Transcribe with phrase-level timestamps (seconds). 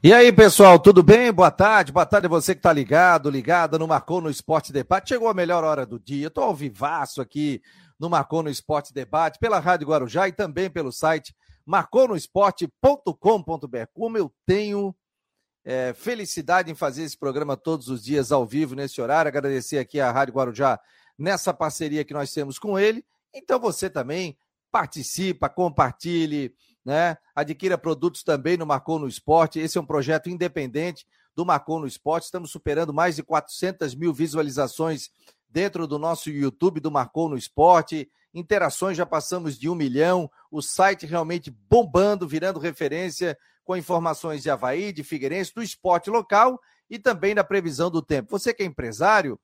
[0.00, 1.32] E aí, pessoal, tudo bem?
[1.32, 1.90] Boa tarde.
[1.90, 5.08] Boa tarde a você que está ligado, ligada no Marcou no Esporte Debate.
[5.08, 6.28] Chegou a melhor hora do dia.
[6.28, 7.60] Estou ao vivaço aqui
[7.98, 11.34] no Marcou no Esporte Debate, pela Rádio Guarujá e também pelo site
[11.66, 13.86] marconosport.com.br.
[13.92, 14.94] Como eu tenho
[15.64, 19.28] é, felicidade em fazer esse programa todos os dias ao vivo, nesse horário.
[19.28, 20.78] Agradecer aqui à Rádio Guarujá
[21.18, 23.04] nessa parceria que nós temos com ele.
[23.34, 24.38] Então você também
[24.70, 26.54] participa, compartilhe,
[26.88, 27.18] né?
[27.34, 29.60] Adquira produtos também no Marcou no Esporte.
[29.60, 31.06] Esse é um projeto independente
[31.36, 32.24] do Marcou no Esporte.
[32.24, 35.10] Estamos superando mais de 400 mil visualizações
[35.50, 38.10] dentro do nosso YouTube do Marcou no Esporte.
[38.32, 40.30] Interações já passamos de um milhão.
[40.50, 46.58] O site realmente bombando, virando referência com informações de Havaí, de Figueirense, do esporte local
[46.88, 48.30] e também da previsão do tempo.
[48.30, 49.38] Você que é empresário,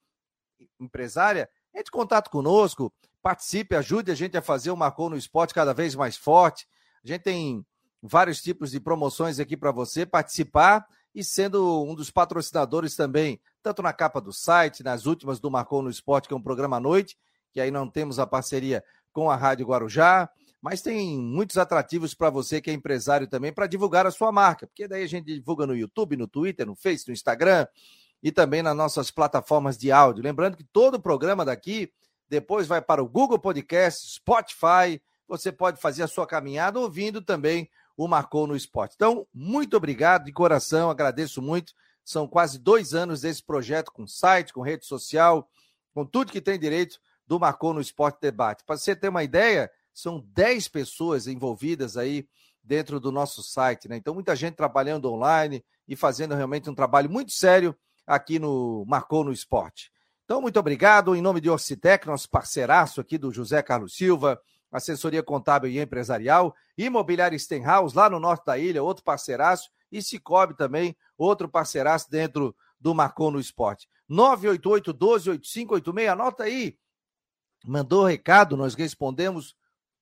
[0.81, 2.91] empresária, entre em contato conosco,
[3.23, 6.67] participe, ajude a gente a fazer o Marcou no Esporte cada vez mais forte.
[7.05, 7.67] A gente tem
[8.03, 13.83] vários tipos de promoções aqui para você participar e sendo um dos patrocinadores também, tanto
[13.83, 16.81] na capa do site, nas últimas do Marcou no Esporte, que é um programa à
[16.81, 17.17] noite,
[17.53, 18.83] que aí não temos a parceria
[19.13, 20.29] com a Rádio Guarujá,
[20.61, 24.67] mas tem muitos atrativos para você que é empresário também para divulgar a sua marca,
[24.67, 27.67] porque daí a gente divulga no YouTube, no Twitter, no Face, no Instagram
[28.23, 30.25] e também nas nossas plataformas de áudio.
[30.25, 31.93] Lembrando que todo o programa daqui
[32.31, 37.69] depois vai para o Google Podcast, Spotify, você pode fazer a sua caminhada ouvindo também
[37.97, 38.95] o Marcou no Esporte.
[38.97, 41.73] Então, muito obrigado de coração, agradeço muito.
[42.05, 45.49] São quase dois anos desse projeto com site, com rede social,
[45.95, 48.65] com tudo que tem direito do Marcou no Esporte Debate.
[48.65, 52.29] Para você ter uma ideia, são 10 pessoas envolvidas aí
[52.63, 53.97] dentro do nosso site, né?
[53.97, 59.23] Então, muita gente trabalhando online e fazendo realmente um trabalho muito sério aqui no Marcou
[59.23, 59.93] no Esporte.
[60.25, 61.15] Então, muito obrigado.
[61.15, 64.41] Em nome de Orcitec, nosso parceiraço aqui do José Carlos Silva,
[64.75, 70.55] assessoria contábil e empresarial, Imobiliária Stenhouse, lá no norte da ilha, outro parceiraço, e Cicobi
[70.57, 73.89] também, outro parceiraço dentro do Marcon no Esporte.
[74.11, 76.77] 988-12-8586, anota aí.
[77.65, 79.55] Mandou recado, nós respondemos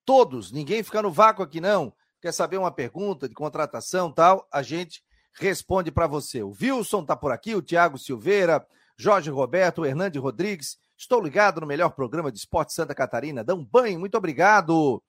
[0.06, 1.92] todos, ninguém fica no vácuo aqui não.
[2.19, 5.04] Quer saber uma pergunta de contratação tal, a gente
[5.34, 6.42] responde para você.
[6.42, 11.60] O Wilson tá por aqui, o Tiago Silveira, Jorge Roberto, o Hernande Rodrigues, Estou ligado
[11.60, 13.42] no melhor programa de esporte Santa Catarina.
[13.42, 15.03] Dá um banho, muito obrigado.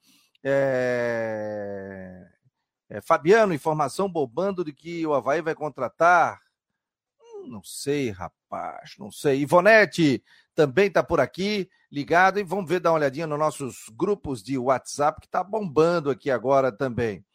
[0.43, 2.27] É...
[2.89, 6.39] É, Fabiano, informação bobando de que o Havaí vai contratar.
[7.19, 9.41] Hum, não sei, rapaz, não sei.
[9.41, 10.23] Ivonete
[10.53, 12.39] também está por aqui, ligado.
[12.39, 16.29] E vamos ver, dar uma olhadinha nos nossos grupos de WhatsApp, que está bombando aqui
[16.29, 17.25] agora também.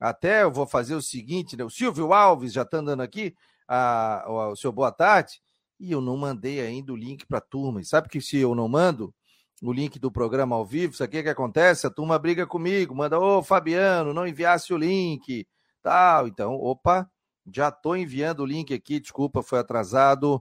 [0.00, 1.64] Até eu vou fazer o seguinte, né?
[1.64, 3.36] O Silvio Alves já está andando aqui.
[3.68, 5.42] Ah, o seu boa tarde
[5.82, 7.80] e eu não mandei ainda o link para a turma.
[7.80, 9.12] E sabe que se eu não mando
[9.60, 11.88] o link do programa ao vivo, isso aqui é que acontece?
[11.88, 15.44] A turma briga comigo, manda, ô Fabiano, não enviasse o link,
[15.82, 16.28] tal.
[16.28, 17.10] Então, opa,
[17.52, 20.40] já estou enviando o link aqui, desculpa, foi atrasado.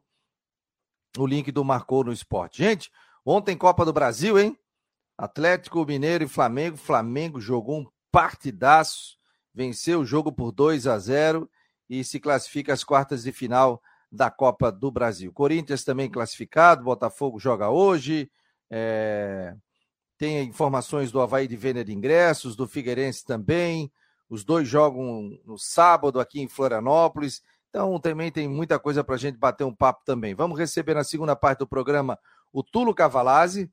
[1.18, 2.60] O link do Marcou no Esporte.
[2.60, 2.92] Gente,
[3.26, 4.56] ontem Copa do Brasil, hein?
[5.18, 6.78] Atlético Mineiro e Flamengo.
[6.78, 9.18] Flamengo jogou um partidaço,
[9.52, 11.50] venceu o jogo por 2 a 0
[11.90, 13.82] e se classifica às quartas de final
[14.12, 15.32] da Copa do Brasil.
[15.32, 18.30] Corinthians também classificado, Botafogo joga hoje.
[18.70, 19.56] É...
[20.18, 23.92] Tem informações do Havaí de venda de ingressos, do Figueirense também.
[24.30, 27.42] Os dois jogam no sábado aqui em Florianópolis.
[27.70, 30.36] Então também tem muita coisa para a gente bater um papo também.
[30.36, 32.20] Vamos receber na segunda parte do programa
[32.52, 33.72] o Tulo Cavalazzi,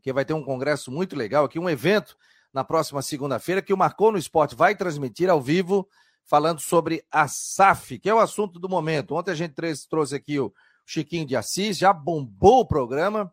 [0.00, 2.16] que vai ter um congresso muito legal aqui, um evento
[2.52, 5.88] na próxima segunda-feira que o Marcou no Esporte vai transmitir ao vivo
[6.28, 9.14] falando sobre a SAF, que é o assunto do momento.
[9.14, 9.54] Ontem a gente
[9.88, 10.52] trouxe aqui o
[10.84, 13.32] Chiquinho de Assis, já bombou o programa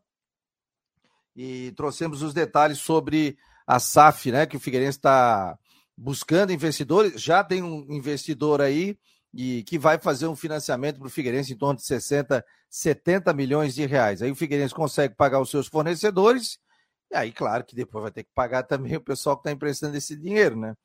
[1.35, 4.45] e trouxemos os detalhes sobre a SAF, né?
[4.45, 5.59] Que o Figueirense está
[5.97, 8.97] buscando investidores, já tem um investidor aí
[9.33, 13.75] e que vai fazer um financiamento para o Figueirense em torno de 60, 70 milhões
[13.75, 14.21] de reais.
[14.21, 16.59] Aí o Figueirense consegue pagar os seus fornecedores,
[17.11, 19.97] e aí, claro, que depois vai ter que pagar também o pessoal que está emprestando
[19.97, 20.75] esse dinheiro, né?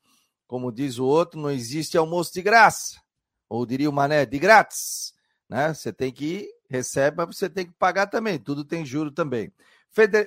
[0.51, 2.99] Como diz o outro, não existe almoço de graça.
[3.47, 5.13] Ou diria o Mané, de grátis.
[5.47, 5.73] Né?
[5.73, 8.37] Você tem que ir, recebe, mas você tem que pagar também.
[8.37, 9.49] Tudo tem juro também.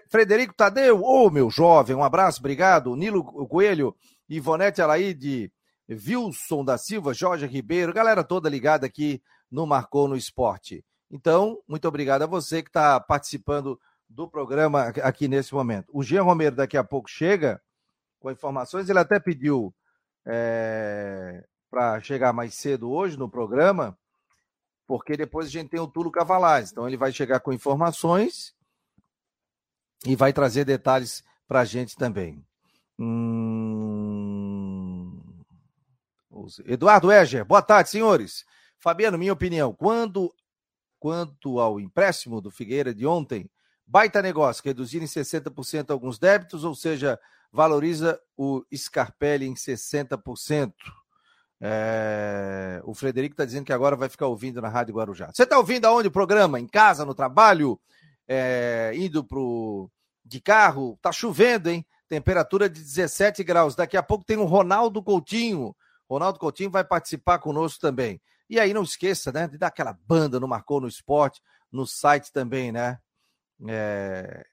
[0.08, 2.96] Frederico Tadeu, ô oh, meu jovem, um abraço, obrigado.
[2.96, 3.94] Nilo Coelho,
[4.26, 5.52] Ivonete Alaide,
[5.90, 10.82] Wilson da Silva, Jorge Ribeiro, galera toda ligada aqui no Marcou no Esporte.
[11.10, 13.78] Então, muito obrigado a você que está participando
[14.08, 15.90] do programa aqui nesse momento.
[15.92, 17.60] O Jean Romero daqui a pouco chega
[18.18, 19.74] com informações, ele até pediu
[20.26, 23.98] é, para chegar mais cedo hoje no programa,
[24.86, 26.70] porque depois a gente tem o Tulo Cavalaz.
[26.70, 28.54] Então ele vai chegar com informações
[30.04, 32.44] e vai trazer detalhes para a gente também.
[32.98, 33.64] Hum...
[36.66, 38.44] Eduardo Eger, boa tarde, senhores.
[38.78, 40.34] Fabiano, minha opinião, quando
[41.04, 43.50] quanto ao empréstimo do Figueira de ontem,
[43.86, 47.20] baita negócio, reduzir em 60% alguns débitos, ou seja,
[47.54, 50.72] valoriza o Scarpelli em 60%.
[51.60, 52.82] É...
[52.84, 55.30] O Frederico está dizendo que agora vai ficar ouvindo na Rádio Guarujá.
[55.32, 56.58] Você está ouvindo aonde o programa?
[56.58, 57.80] Em casa, no trabalho?
[58.26, 58.90] É...
[58.96, 59.88] Indo pro...
[60.24, 60.98] de carro?
[61.00, 61.86] Tá chovendo, hein?
[62.08, 63.76] Temperatura de 17 graus.
[63.76, 65.76] Daqui a pouco tem o Ronaldo Coutinho.
[66.10, 68.20] Ronaldo Coutinho vai participar conosco também.
[68.50, 71.40] E aí não esqueça, né, de dar aquela banda no Marcou no Esporte,
[71.72, 72.98] no site também, né?
[73.66, 74.44] É,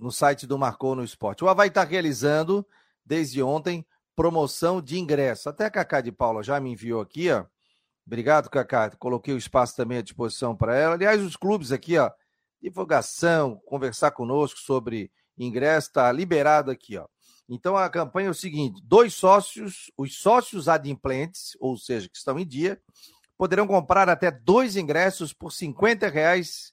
[0.00, 1.44] no site do Marcou no Esporte.
[1.44, 2.66] O Havaí está realizando,
[3.04, 3.86] desde ontem,
[4.16, 5.48] promoção de ingresso.
[5.48, 7.44] Até a Cacá de Paula já me enviou aqui, ó.
[8.06, 8.90] Obrigado, Cacá.
[8.98, 10.94] Coloquei o espaço também à disposição para ela.
[10.94, 12.10] Aliás, os clubes aqui, ó,
[12.60, 17.06] divulgação, conversar conosco sobre ingresso, está liberado aqui, ó.
[17.48, 22.38] Então a campanha é o seguinte: dois sócios, os sócios adimplentes, ou seja, que estão
[22.38, 22.80] em dia,
[23.36, 26.72] poderão comprar até dois ingressos por 50 reais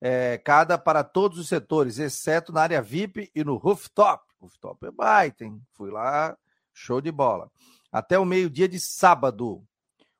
[0.00, 4.24] é, cada para todos os setores, exceto na área VIP e no rooftop.
[4.38, 5.60] Rooftop é baita, hein?
[5.72, 6.36] Fui lá,
[6.72, 7.50] show de bola.
[7.90, 9.62] Até o meio-dia de sábado.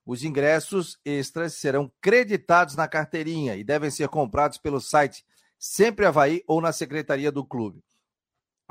[0.05, 5.25] Os ingressos extras serão creditados na carteirinha e devem ser comprados pelo site
[5.59, 7.83] Sempre Havaí ou na secretaria do clube.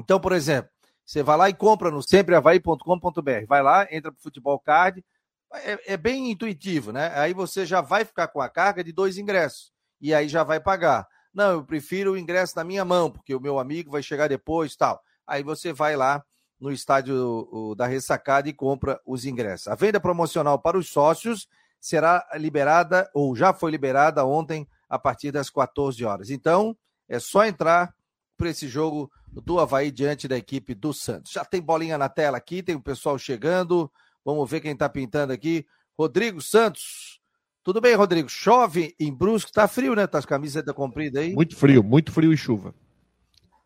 [0.00, 0.70] Então, por exemplo,
[1.04, 3.46] você vai lá e compra no sempreavaí.com.br.
[3.46, 5.04] Vai lá, entra para o Futebol Card,
[5.52, 7.12] é, é, bem intuitivo, né?
[7.18, 10.60] Aí você já vai ficar com a carga de dois ingressos e aí já vai
[10.60, 11.06] pagar.
[11.32, 14.74] Não, eu prefiro o ingresso na minha mão, porque o meu amigo vai chegar depois
[14.74, 15.00] tal.
[15.26, 16.24] Aí você vai lá
[16.58, 19.68] no estádio da ressacada e compra os ingressos.
[19.68, 21.46] A venda promocional para os sócios
[21.78, 26.30] será liberada, ou já foi liberada ontem, a partir das 14 horas.
[26.30, 26.76] Então,
[27.08, 27.94] é só entrar
[28.36, 31.32] para esse jogo do Havaí diante da equipe do Santos.
[31.32, 33.90] Já tem bolinha na tela aqui, tem o pessoal chegando.
[34.24, 35.66] Vamos ver quem está pintando aqui.
[35.98, 37.20] Rodrigo Santos.
[37.66, 38.28] Tudo bem, Rodrigo?
[38.28, 40.06] Chove em Brusque, tá frio, né?
[40.06, 41.34] Tá as camisas compridas aí?
[41.34, 42.72] Muito frio, muito frio e chuva.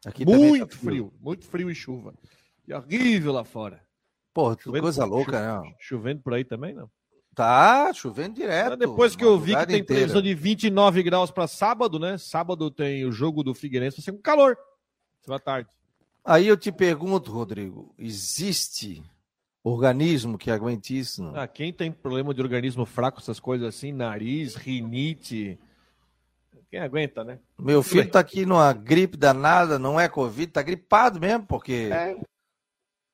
[0.07, 0.91] Aqui muito tá frio.
[0.91, 1.13] frio.
[1.21, 2.15] muito frio e chuva.
[2.67, 3.85] E horrível lá fora.
[4.33, 5.75] Pô, coisa louca, né?
[5.79, 6.91] Chovendo por aí também, não?
[7.35, 8.75] Tá, chovendo direto.
[8.75, 12.17] Depois que eu vi que tem previsão de 29 graus para sábado, né?
[12.17, 14.57] Sábado tem o jogo do Figueirense, vai ser com calor.
[15.27, 15.69] Boa tarde.
[16.25, 19.03] Aí eu te pergunto, Rodrigo, existe
[19.63, 21.23] organismo que aguente isso.
[21.23, 21.37] Não?
[21.37, 25.59] Ah, quem tem problema de organismo fraco, essas coisas assim, nariz, rinite.
[26.71, 27.39] Quem aguenta, né?
[27.59, 32.17] Meu filho está aqui numa gripe danada, não é Covid, tá gripado mesmo, porque é.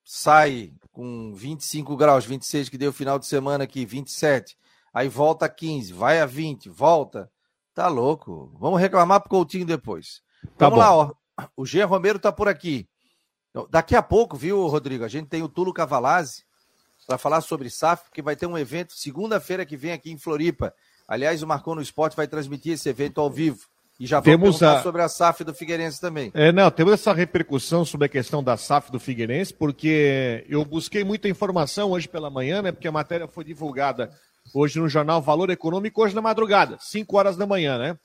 [0.03, 4.55] sai com 25 graus, 26 que deu final de semana aqui, 27.
[4.93, 7.31] Aí volta a 15, vai a 20, volta.
[7.73, 8.55] Tá louco.
[8.59, 10.21] Vamos reclamar pro Coutinho depois.
[10.57, 10.79] Tá Vamos bom.
[10.79, 11.13] lá, ó.
[11.55, 12.87] O Jean Romero tá por aqui.
[13.57, 15.03] Então, daqui a pouco, viu, Rodrigo?
[15.03, 16.43] A gente tem o Tulo Cavalazzi
[17.07, 20.71] para falar sobre SAF, porque vai ter um evento segunda-feira que vem aqui em Floripa.
[21.07, 23.65] Aliás, o Marcou no Esporte vai transmitir esse evento ao vivo.
[23.99, 24.83] E já vamos a...
[24.83, 26.29] sobre a SAF do Figueirense também.
[26.35, 31.03] É, não, temos essa repercussão sobre a questão da SAF do Figueirense, porque eu busquei
[31.03, 32.71] muita informação hoje pela manhã, né?
[32.71, 34.11] Porque a matéria foi divulgada
[34.53, 37.97] hoje no jornal Valor Econômico, hoje na madrugada, 5 horas da manhã, né?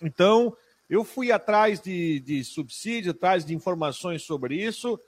[0.00, 0.56] Então,
[0.92, 5.00] eu fui atrás de, de subsídio, atrás de informações sobre isso.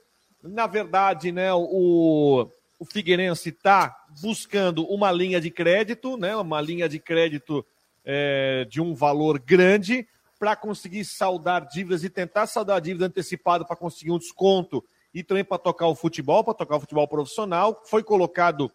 [0.43, 2.49] Na verdade, né, o,
[2.79, 7.63] o Figueirense está buscando uma linha de crédito, né, uma linha de crédito
[8.03, 13.77] é, de um valor grande para conseguir saldar dívidas e tentar saldar dívida antecipada para
[13.77, 17.83] conseguir um desconto e também para tocar o futebol, para tocar o futebol profissional.
[17.85, 18.73] Foi colocado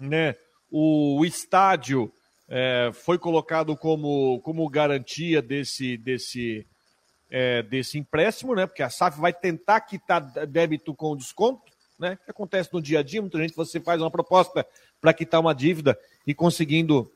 [0.00, 0.34] né,
[0.70, 2.10] o estádio
[2.48, 6.66] é, foi colocado como, como garantia desse, desse,
[7.30, 8.66] é, desse empréstimo, né?
[8.66, 12.18] Porque a SAF vai tentar quitar débito com desconto, né?
[12.24, 14.66] Que acontece no dia a dia, muita gente você faz uma proposta
[15.00, 17.10] para quitar uma dívida e conseguindo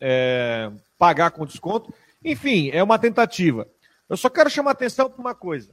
[0.00, 1.92] é, pagar com desconto.
[2.24, 3.66] Enfim, é uma tentativa.
[4.08, 5.70] Eu só quero chamar atenção para uma coisa.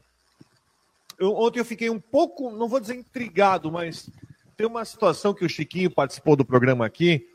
[1.18, 4.10] Eu, ontem eu fiquei um pouco, não vou dizer intrigado, mas
[4.58, 7.25] tem uma situação que o Chiquinho participou do programa aqui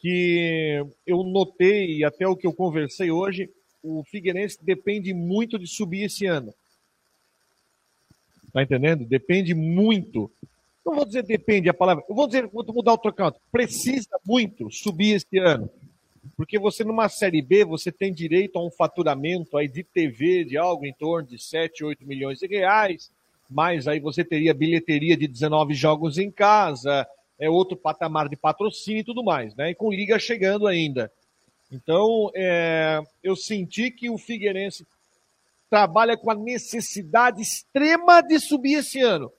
[0.00, 3.50] que eu notei, até o que eu conversei hoje,
[3.82, 6.52] o Figueirense depende muito de subir esse ano.
[8.52, 9.04] Tá entendendo?
[9.04, 10.30] Depende muito.
[10.84, 13.36] Não vou dizer depende a palavra, eu vou dizer, vou mudar o trocado.
[13.50, 15.68] Precisa muito subir esse ano.
[16.36, 20.56] Porque você numa Série B, você tem direito a um faturamento aí de TV de
[20.56, 23.10] algo em torno de 7, 8 milhões de reais,
[23.48, 27.06] mas aí você teria bilheteria de 19 jogos em casa,
[27.38, 29.70] é outro patamar de patrocínio e tudo mais, né?
[29.70, 31.10] E com liga chegando ainda.
[31.70, 34.86] Então, é, eu senti que o Figueirense
[35.68, 39.32] trabalha com a necessidade extrema de subir esse ano.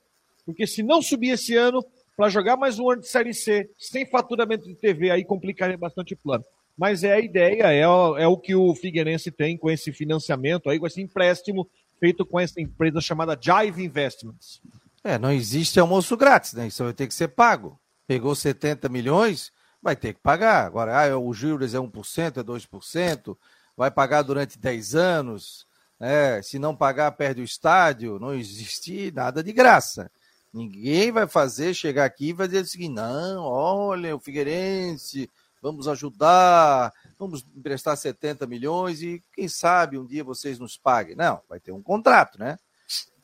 [0.45, 1.83] Porque se não subir esse ano,
[2.15, 6.13] para jogar mais um ano de Série C, sem faturamento de TV, aí complicaria bastante
[6.13, 6.43] o plano.
[6.77, 10.79] Mas é a ideia, é, é o que o Figueirense tem com esse financiamento aí,
[10.79, 11.67] com esse empréstimo
[11.99, 14.61] feito com essa empresa chamada Jive Investments.
[15.03, 16.67] É, não existe almoço grátis, né?
[16.67, 17.79] Isso vai ter que ser pago.
[18.07, 20.65] Pegou 70 milhões, vai ter que pagar.
[20.65, 23.37] Agora, ah, o juros é 1%, é 2%,
[23.75, 25.67] vai pagar durante 10 anos.
[25.99, 28.19] É, se não pagar, perde o estádio.
[28.19, 30.09] Não existe nada de graça.
[30.53, 35.29] Ninguém vai fazer, chegar aqui e vai dizer o seguinte: não, olha, o Figueirense,
[35.61, 41.15] vamos ajudar, vamos emprestar 70 milhões e quem sabe um dia vocês nos paguem.
[41.15, 42.57] Não, vai ter um contrato, né?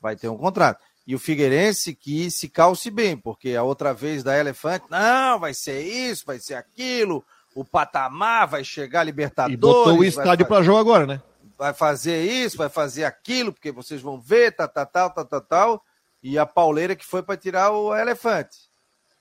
[0.01, 0.83] Vai ter um contrato.
[1.05, 5.53] E o Figueirense que se calce bem, porque a outra vez da Elefante, não, vai
[5.53, 9.53] ser isso, vai ser aquilo, o patamar vai chegar Libertadores.
[9.53, 11.21] E botou o estádio para jogo agora, né?
[11.57, 15.41] Vai fazer isso, vai fazer aquilo, porque vocês vão ver, tal, tal, tal, tal, tal,
[15.41, 15.83] tal.
[16.21, 18.57] E a pauleira que foi para tirar o Elefante.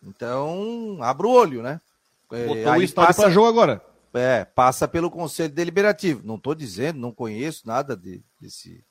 [0.03, 1.81] Então, abra o olho, né?
[2.31, 3.83] É, botou Aí o estádio para jogo agora.
[4.15, 6.23] É, passa pelo Conselho Deliberativo.
[6.25, 8.85] Não estou dizendo, não conheço nada de, desse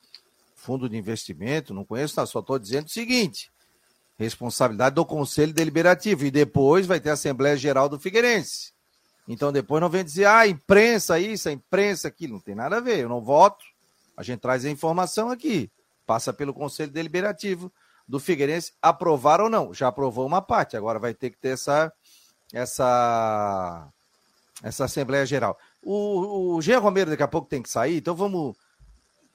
[0.62, 3.50] fundo de investimento, não conheço nada, só estou dizendo o seguinte:
[4.16, 6.24] responsabilidade do Conselho Deliberativo.
[6.24, 8.72] E depois vai ter a Assembleia Geral do Figueirense.
[9.26, 12.34] Então depois não vem dizer, ah, imprensa isso, a imprensa aquilo.
[12.34, 13.64] Não tem nada a ver, eu não voto.
[14.16, 15.70] A gente traz a informação aqui.
[16.06, 17.72] Passa pelo Conselho Deliberativo
[18.06, 19.74] do Figueirense, aprovar ou não.
[19.74, 21.92] Já aprovou uma parte, agora vai ter que ter essa,
[22.52, 23.88] essa,
[24.62, 25.58] essa Assembleia Geral.
[25.82, 28.56] O, o Jean Romero daqui a pouco tem que sair, então vamos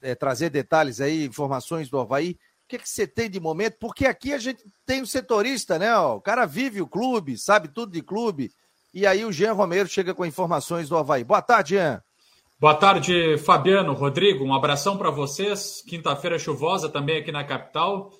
[0.00, 2.32] é, trazer detalhes aí, informações do Havaí.
[2.32, 3.76] O que, que você tem de momento?
[3.80, 5.96] Porque aqui a gente tem o um setorista, né?
[5.96, 8.50] O cara vive o clube, sabe tudo de clube.
[8.92, 11.24] E aí o Jean Romero chega com informações do Havaí.
[11.24, 12.02] Boa tarde, Jean.
[12.60, 14.44] Boa tarde, Fabiano, Rodrigo.
[14.44, 15.82] Um abração para vocês.
[15.86, 18.10] Quinta-feira chuvosa também aqui na capital.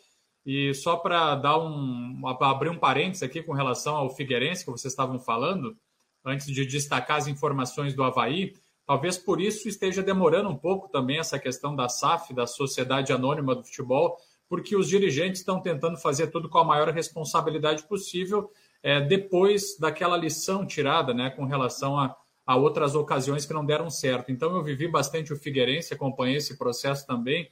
[0.46, 4.92] E só para dar um abrir um parênteses aqui com relação ao Figueirense que vocês
[4.92, 5.76] estavam falando,
[6.24, 8.54] antes de destacar as informações do Havaí,
[8.88, 13.54] Talvez por isso esteja demorando um pouco também essa questão da SAF, da Sociedade Anônima
[13.54, 14.16] do Futebol,
[14.48, 18.50] porque os dirigentes estão tentando fazer tudo com a maior responsabilidade possível,
[18.82, 22.16] é, depois daquela lição tirada né, com relação a,
[22.46, 24.32] a outras ocasiões que não deram certo.
[24.32, 27.50] Então, eu vivi bastante o Figueirense, acompanhei esse processo também,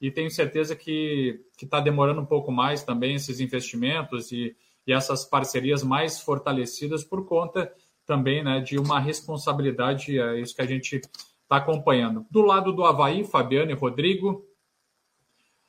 [0.00, 4.54] e tenho certeza que está demorando um pouco mais também esses investimentos e,
[4.86, 7.72] e essas parcerias mais fortalecidas por conta
[8.06, 12.24] também né, de uma responsabilidade, é isso que a gente está acompanhando.
[12.30, 14.44] Do lado do Havaí, Fabiano e Rodrigo,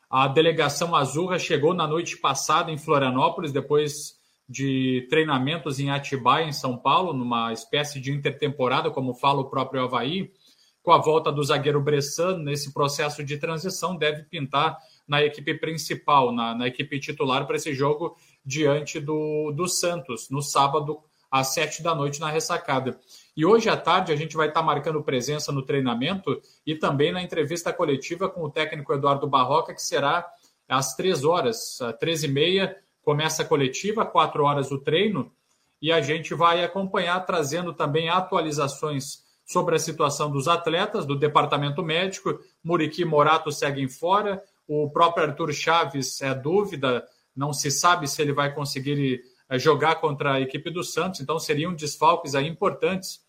[0.09, 4.15] a delegação Azurra chegou na noite passada em Florianópolis, depois
[4.47, 9.83] de treinamentos em Atibaia, em São Paulo, numa espécie de intertemporada, como fala o próprio
[9.83, 10.31] Havaí,
[10.81, 16.31] com a volta do zagueiro Bressano nesse processo de transição, deve pintar na equipe principal,
[16.31, 18.15] na, na equipe titular para esse jogo
[18.45, 22.99] diante do, do Santos, no sábado às sete da noite na ressacada.
[23.35, 27.21] E hoje à tarde a gente vai estar marcando presença no treinamento e também na
[27.21, 30.27] entrevista coletiva com o técnico Eduardo Barroca, que será
[30.67, 35.31] às três horas, três e meia, começa a coletiva, quatro horas o treino,
[35.81, 41.81] e a gente vai acompanhar, trazendo também atualizações sobre a situação dos atletas, do departamento
[41.81, 42.37] médico.
[42.63, 48.33] Muriqui Morato seguem fora, o próprio Arthur Chaves é dúvida, não se sabe se ele
[48.33, 53.21] vai conseguir jogar contra a equipe do Santos, então seriam desfalques aí importantes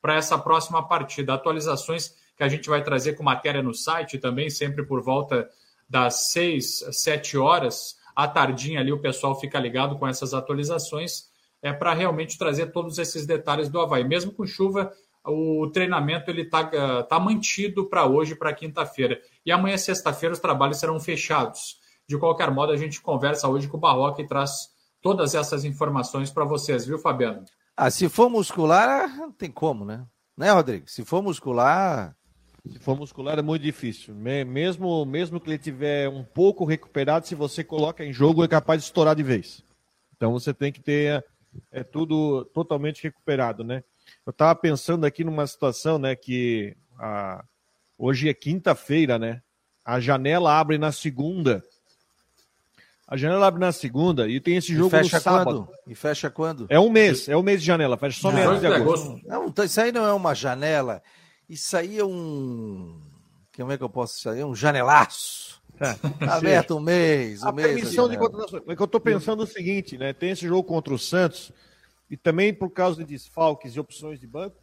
[0.00, 1.34] para essa próxima partida.
[1.34, 5.48] Atualizações que a gente vai trazer com matéria no site também, sempre por volta
[5.88, 7.98] das 6, 7 horas.
[8.16, 11.28] À tardinha ali o pessoal fica ligado com essas atualizações,
[11.62, 14.02] é para realmente trazer todos esses detalhes do Havaí.
[14.04, 14.90] Mesmo com chuva,
[15.24, 19.20] o treinamento ele está tá mantido para hoje, para quinta-feira.
[19.44, 21.78] E amanhã, sexta-feira, os trabalhos serão fechados.
[22.08, 24.69] De qualquer modo, a gente conversa hoje com o Barroca e traz
[25.00, 27.44] todas essas informações para vocês, viu, Fabiano?
[27.76, 30.06] Ah, se for muscular, não tem como, né?
[30.36, 30.88] Né, Rodrigo?
[30.88, 32.16] Se for muscular.
[32.70, 34.14] Se for muscular é muito difícil.
[34.14, 38.82] Mesmo, mesmo que ele tiver um pouco recuperado, se você coloca em jogo, é capaz
[38.82, 39.64] de estourar de vez.
[40.14, 41.24] Então você tem que ter
[41.70, 43.82] é, tudo totalmente recuperado, né?
[44.26, 47.44] Eu estava pensando aqui numa situação, né, que a,
[47.96, 49.42] hoje é quinta-feira, né?
[49.84, 51.62] A janela abre na segunda.
[53.10, 55.66] A janela abre na segunda e tem esse jogo e fecha no sábado.
[55.66, 55.78] Quando?
[55.88, 56.66] E fecha quando?
[56.68, 59.20] É um mês, é um mês de janela, fecha só menos de agosto.
[59.26, 61.02] Não, então isso aí não é uma janela,
[61.48, 63.00] isso aí é um.
[63.56, 64.40] Como é que eu posso dizer?
[64.40, 65.60] É um janelaço.
[65.80, 67.66] É, aberto um mês, um a mês.
[67.66, 68.62] Permissão de contratação.
[68.68, 70.12] É que eu estou pensando o seguinte, né?
[70.12, 71.50] Tem esse jogo contra o Santos,
[72.08, 74.56] e também por causa de desfalques e opções de banco,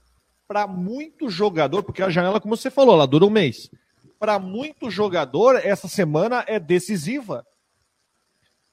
[0.48, 3.70] para muito jogador, porque a janela, como você falou, ela dura um mês.
[4.18, 7.46] Para muito jogador, essa semana é decisiva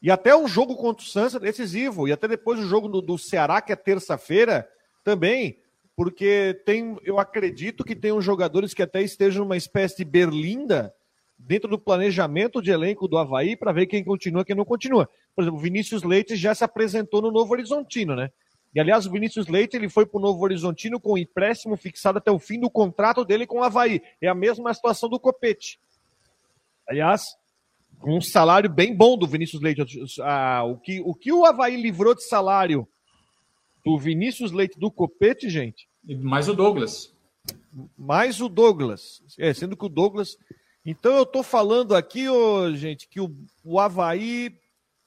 [0.05, 2.07] E até o jogo contra o Santos é decisivo.
[2.07, 4.69] E até depois o jogo do, do Ceará, que é terça-feira,
[5.03, 5.59] também.
[5.97, 10.95] Porque tem, eu acredito que tem uns jogadores que até estejam numa espécie de berlinda
[11.39, 15.09] dentro do planejamento de elenco do Havaí para ver quem continua e quem não continua.
[15.35, 18.31] Por exemplo, o Vinícius Leite já se apresentou no Novo Horizontino, né?
[18.75, 22.31] E aliás, o Vinícius Leite ele foi para o Novo Horizontino com empréstimo fixado até
[22.31, 24.03] o fim do contrato dele com o Havaí.
[24.21, 25.81] É a mesma situação do Copete.
[26.87, 27.23] Aliás,
[28.03, 29.83] um salário bem bom do Vinícius Leite.
[30.23, 32.87] Ah, o, que, o que o Havaí livrou de salário
[33.85, 35.89] do Vinícius Leite do Copete, gente.
[36.23, 37.13] Mais o Douglas.
[37.97, 39.23] Mais o Douglas.
[39.39, 40.37] É, sendo que o Douglas.
[40.85, 43.35] Então eu tô falando aqui, ô, gente, que o,
[43.65, 44.55] o Havaí.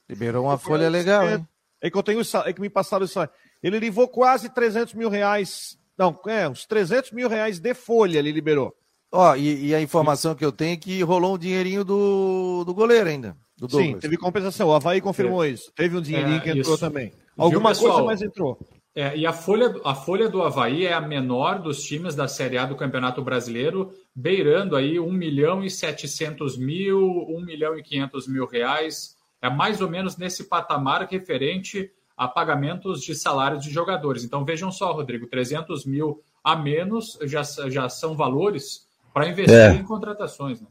[0.09, 1.47] Liberou uma folha legal, hein?
[1.81, 3.19] É que eu tenho é que me passaram isso.
[3.61, 5.77] Ele livrou quase 300 mil reais.
[5.97, 8.75] Não, é, uns 300 mil reais de folha ele liberou.
[9.11, 12.73] Ó, e, e, a informação que eu tenho é que rolou um dinheirinho do, do
[12.73, 13.37] goleiro ainda.
[13.57, 14.67] Do Sim, teve compensação.
[14.67, 15.49] O Havaí confirmou é.
[15.49, 15.71] isso.
[15.73, 16.79] Teve um dinheirinho é, que entrou isso.
[16.79, 17.13] também.
[17.37, 18.59] Alguma Viu, coisa, mas entrou.
[18.93, 22.57] É, e a folha, a folha do Havaí é a menor dos times da Série
[22.57, 26.99] A do Campeonato Brasileiro, beirando aí 1 milhão e 700 mil,
[27.29, 29.15] 1 milhão e 500 mil reais.
[29.41, 34.23] É mais ou menos nesse patamar referente a pagamentos de salários de jogadores.
[34.23, 38.86] Então vejam só, Rodrigo, 300 mil a menos já, já são valores
[39.17, 39.73] para investir é.
[39.73, 40.61] em contratações.
[40.61, 40.67] Né?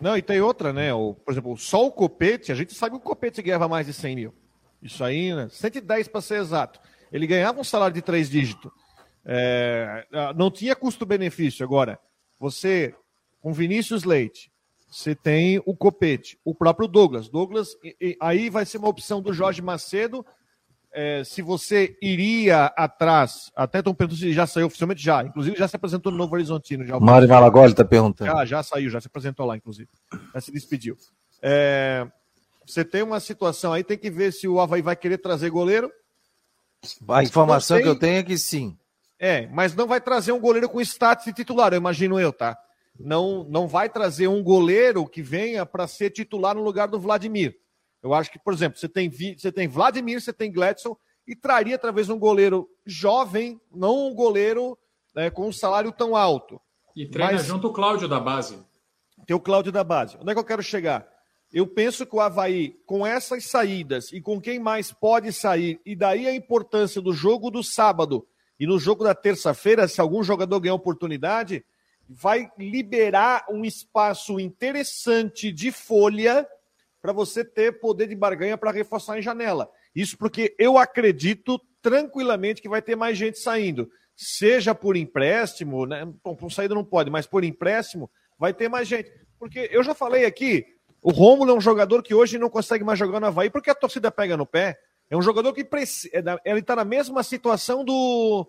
[0.00, 0.94] Não, e tem outra, né?
[0.94, 3.92] O, por exemplo, só o Copete, a gente sabe que o Copete ganhava mais de
[3.92, 4.34] 100 mil.
[4.80, 5.48] Isso aí, né?
[5.50, 6.80] 110 para ser exato.
[7.10, 8.70] Ele ganhava um salário de três dígitos.
[9.24, 11.64] É, não tinha custo-benefício.
[11.64, 11.98] Agora,
[12.38, 12.94] você,
[13.40, 14.52] com Vinícius Leite,
[14.88, 17.28] você tem o Copete, o próprio Douglas.
[17.28, 20.24] Douglas, e, e, aí vai ser uma opção do Jorge Macedo.
[20.92, 25.22] É, se você iria atrás, até estão perguntando se já saiu oficialmente, já.
[25.22, 26.84] Inclusive já se apresentou no Novo Horizontino.
[26.84, 28.30] Já, Mário Malagoli está perguntando.
[28.30, 29.88] Já, já saiu, já se apresentou lá, inclusive.
[30.34, 30.96] Já se despediu.
[31.42, 32.06] É,
[32.66, 35.90] você tem uma situação aí, tem que ver se o Havaí vai querer trazer goleiro.
[37.08, 37.84] A informação tem...
[37.84, 38.76] que eu tenho é que sim.
[39.18, 42.56] É, mas não vai trazer um goleiro com status de titular, eu imagino eu, tá?
[42.98, 47.56] Não, não vai trazer um goleiro que venha para ser titular no lugar do Vladimir.
[48.08, 51.78] Eu acho que, por exemplo, você tem, você tem Vladimir, você tem Gladson, e traria
[51.78, 54.78] talvez um goleiro jovem, não um goleiro
[55.14, 56.60] né, com um salário tão alto.
[56.96, 57.44] E treina mas...
[57.44, 58.58] junto o Cláudio da base.
[59.26, 60.16] Tem o Cláudio da base.
[60.18, 61.06] Onde é que eu quero chegar?
[61.52, 65.94] Eu penso que o Havaí, com essas saídas e com quem mais pode sair, e
[65.94, 68.26] daí a importância do jogo do sábado
[68.58, 71.64] e no jogo da terça-feira, se algum jogador ganhar oportunidade,
[72.08, 76.46] vai liberar um espaço interessante de folha
[77.00, 79.70] para você ter poder de barganha para reforçar em janela.
[79.94, 83.90] Isso porque eu acredito tranquilamente que vai ter mais gente saindo.
[84.16, 86.06] Seja por empréstimo, né?
[86.24, 89.12] Bom, por saída não pode, mas por empréstimo vai ter mais gente.
[89.38, 90.66] Porque eu já falei aqui,
[91.00, 93.74] o Rômulo é um jogador que hoje não consegue mais jogar no Havaí porque a
[93.74, 94.78] torcida pega no pé.
[95.10, 96.10] É um jogador que precisa.
[96.12, 98.46] É ele está na mesma situação do.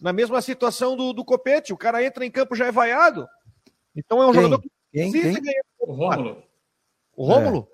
[0.00, 1.72] Na mesma situação do, do Copete.
[1.72, 3.26] O cara entra em campo já é vaiado.
[3.94, 4.42] Então é um Quem?
[4.42, 5.42] jogador que precisa Quem?
[5.42, 5.62] ganhar.
[5.80, 6.42] O Rômulo.
[7.16, 7.68] O Rômulo.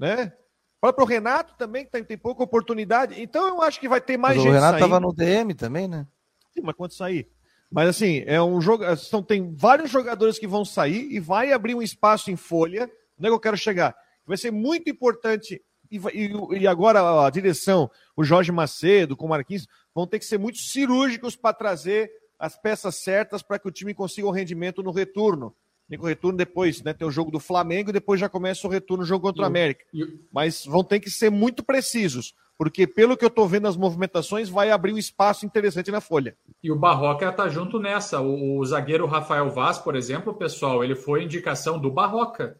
[0.00, 0.16] É.
[0.16, 0.32] Né?
[0.76, 3.20] O próprio Renato também, que tem, tem pouca oportunidade.
[3.20, 4.52] Então eu acho que vai ter mais mas gente.
[4.52, 6.06] O Renato estava no DM também, né?
[6.52, 7.28] Sim, mas quando sair.
[7.70, 8.84] Mas assim, é um jogo.
[8.96, 12.90] São, tem vários jogadores que vão sair e vai abrir um espaço em folha.
[13.18, 13.96] Onde é que eu quero chegar?
[14.26, 15.60] Vai ser muito importante.
[15.90, 20.24] E, e, e agora a direção, o Jorge Macedo, com o Marquinhos, vão ter que
[20.24, 24.34] ser muito cirúrgicos para trazer as peças certas para que o time consiga o um
[24.34, 25.54] rendimento no retorno.
[25.88, 26.92] Tem o retorno depois, né?
[26.92, 29.46] Tem o jogo do Flamengo e depois já começa o retorno no jogo contra o
[29.46, 29.84] América.
[30.32, 34.48] Mas vão ter que ser muito precisos porque pelo que eu estou vendo as movimentações,
[34.48, 36.36] vai abrir um espaço interessante na folha.
[36.62, 38.20] E o Barroca está junto nessa.
[38.20, 42.56] O, o, zagueiro Rafael Vaz, por exemplo, pessoal, ele foi indicação do Barroca.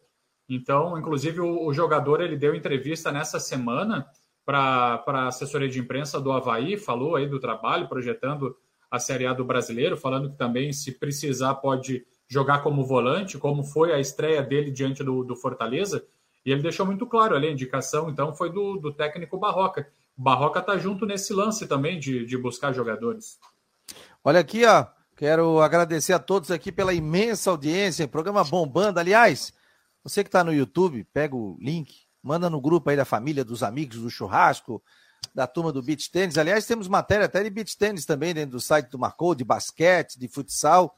[0.48, 4.06] Então, inclusive, o, o jogador ele deu entrevista nessa semana
[4.44, 8.54] para a assessoria de imprensa do Havaí, falou aí do trabalho, projetando
[8.90, 13.62] a Série A do brasileiro, falando que também, se precisar, pode jogar como volante, como
[13.62, 16.04] foi a estreia dele diante do, do Fortaleza.
[16.44, 19.88] E ele deixou muito claro ali, a indicação, então, foi do, do técnico Barroca.
[20.16, 23.38] Barroca está junto nesse lance também de, de buscar jogadores.
[24.22, 24.86] Olha aqui, ó.
[25.16, 28.98] Quero agradecer a todos aqui pela imensa audiência, programa bombando.
[28.98, 29.52] Aliás,
[30.02, 33.62] você que está no YouTube, pega o link, manda no grupo aí da família, dos
[33.62, 34.82] amigos, do churrasco,
[35.32, 36.36] da turma do beach tênis.
[36.36, 40.18] Aliás, temos matéria até de beach tênis também dentro do site do Marcou, de basquete,
[40.18, 40.96] de futsal.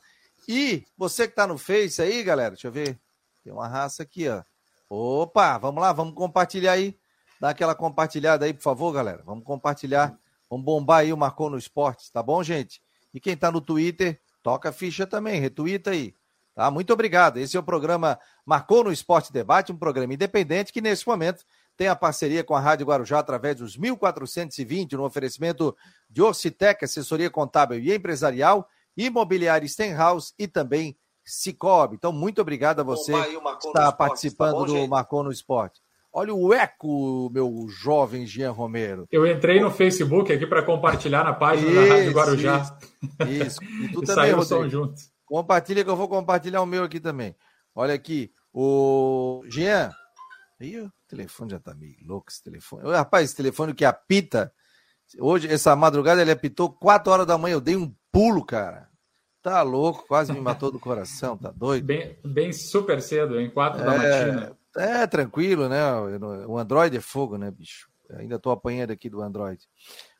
[0.49, 2.99] E você que está no Face aí, galera, deixa eu ver.
[3.43, 4.43] Tem uma raça aqui, ó.
[4.89, 6.97] Opa, vamos lá, vamos compartilhar aí.
[7.41, 9.23] Dá aquela compartilhada aí, por favor, galera.
[9.25, 10.17] Vamos compartilhar.
[10.49, 12.81] Vamos bombar aí o Marcou no Esportes, tá bom, gente?
[13.13, 16.15] E quem tá no Twitter, toca a ficha também, retuita aí.
[16.55, 16.71] Tá?
[16.71, 17.39] Muito obrigado.
[17.39, 21.45] Esse é o programa Marcou no Esporte Debate, um programa independente que nesse momento
[21.77, 25.77] tem a parceria com a Rádio Guarujá através dos 1420 no oferecimento
[26.09, 31.97] de Orcitec, assessoria contábil e empresarial, imobiliária Stenhouse e também Cicobi.
[31.97, 34.89] Então, muito obrigado a você que está participando tá bom, do?
[34.89, 35.81] Marcou no Esporte.
[36.13, 39.07] Olha o eco, meu jovem Jean Romero.
[39.13, 42.79] Eu entrei no Facebook aqui para compartilhar na página isso, da Rádio Guarujá.
[43.21, 43.45] Isso.
[43.45, 43.65] isso.
[43.83, 44.95] E tu e também, junto.
[45.27, 47.37] Compartilha que eu vou compartilhar o meu aqui também.
[47.75, 49.93] Olha aqui, o Jean.
[50.59, 52.91] Ih, o telefone já tá meio louco esse telefone.
[52.91, 54.51] Rapaz, esse telefone que apita.
[55.19, 57.55] Hoje, essa madrugada, ele apitou 4 horas da manhã.
[57.55, 58.86] Eu dei um pulo, cara.
[59.47, 61.85] Tá louco, quase me matou do coração, tá doido?
[61.85, 64.59] Bem, bem super cedo, em 4 é, da matina.
[64.77, 65.81] É, tranquilo, né?
[66.49, 67.89] O Android é fogo, né, bicho?
[68.19, 69.63] ainda estou apanhando aqui do Android.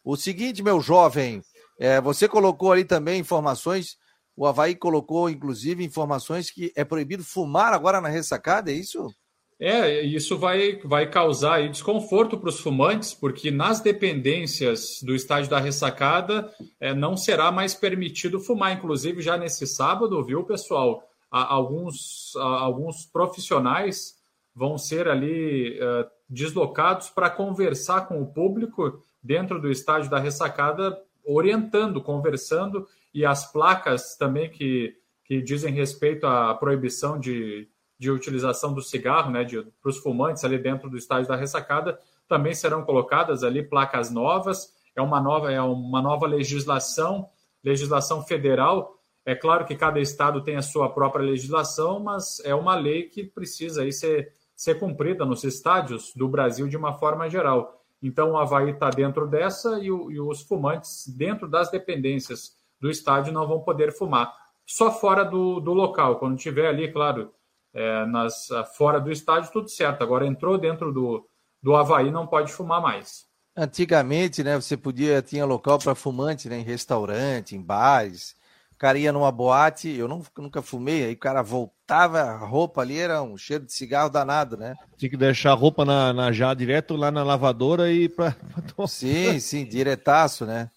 [0.05, 1.43] O seguinte, meu jovem,
[1.81, 3.97] é, você colocou ali também informações,
[4.37, 9.13] o Havaí colocou, inclusive, informações que é proibido fumar agora na ressacada, é isso?
[9.59, 15.59] É, isso vai, vai causar desconforto para os fumantes, porque nas dependências do estádio da
[15.59, 18.73] ressacada é, não será mais permitido fumar.
[18.73, 21.03] Inclusive, já nesse sábado, viu, pessoal?
[21.31, 24.17] Alguns, alguns profissionais
[24.55, 30.99] vão ser ali uh, deslocados para conversar com o público dentro do estádio da ressacada,
[31.25, 38.73] orientando, conversando, e as placas também que, que dizem respeito à proibição de, de utilização
[38.73, 43.43] do cigarro, né, para os fumantes ali dentro do estádio da ressacada, também serão colocadas
[43.43, 44.75] ali placas novas.
[44.95, 47.29] É uma nova, é uma nova legislação,
[47.63, 48.99] legislação federal.
[49.25, 53.25] É claro que cada estado tem a sua própria legislação, mas é uma lei que
[53.25, 57.85] precisa aí ser ser cumprida nos estádios do Brasil de uma forma geral.
[58.03, 62.91] Então, o Havaí está dentro dessa e, o, e, os fumantes, dentro das dependências do
[62.91, 64.35] estádio, não vão poder fumar.
[64.65, 66.19] Só fora do, do local.
[66.19, 67.31] Quando tiver ali, claro,
[67.77, 70.03] é, nas, fora do estádio, tudo certo.
[70.03, 71.29] Agora, entrou dentro do,
[71.63, 73.27] do Havaí, não pode fumar mais.
[73.55, 78.35] Antigamente, né, você podia, tinha local para fumante, né, em restaurante, em bares,
[78.73, 82.83] o cara ia numa boate, eu não, nunca fumei, aí o cara voltava, a roupa
[82.83, 84.75] ali era um cheiro de cigarro danado, né?
[84.99, 88.37] Tinha que deixar a roupa na, na já direto lá na lavadora e para.
[88.87, 90.71] Sim, sim, diretaço, né?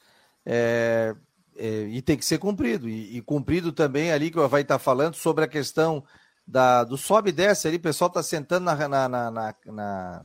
[0.46, 1.14] É,
[1.58, 2.88] é, e tem que ser cumprido.
[2.88, 6.02] E, e, cumprido também ali que vai estar falando sobre a questão
[6.50, 10.22] da, do sobe e desce ali, o pessoal está sentando na, na, na, na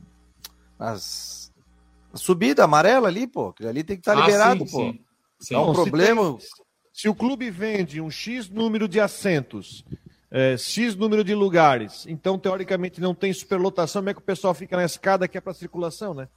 [0.77, 1.53] nas
[2.13, 3.49] subida amarela ali, pô.
[3.49, 4.79] Aquilo ali tem que estar tá ah, liberado, sim, pô.
[4.79, 4.99] Sim.
[5.39, 5.55] Sim.
[5.55, 6.37] É um problema.
[6.37, 6.47] Tem
[6.91, 9.85] se o clube vende um X número de assentos,
[10.31, 14.53] é, X número de lugares, então teoricamente não tem superlotação, como é que o pessoal
[14.53, 16.29] fica na escada que é para circulação, né?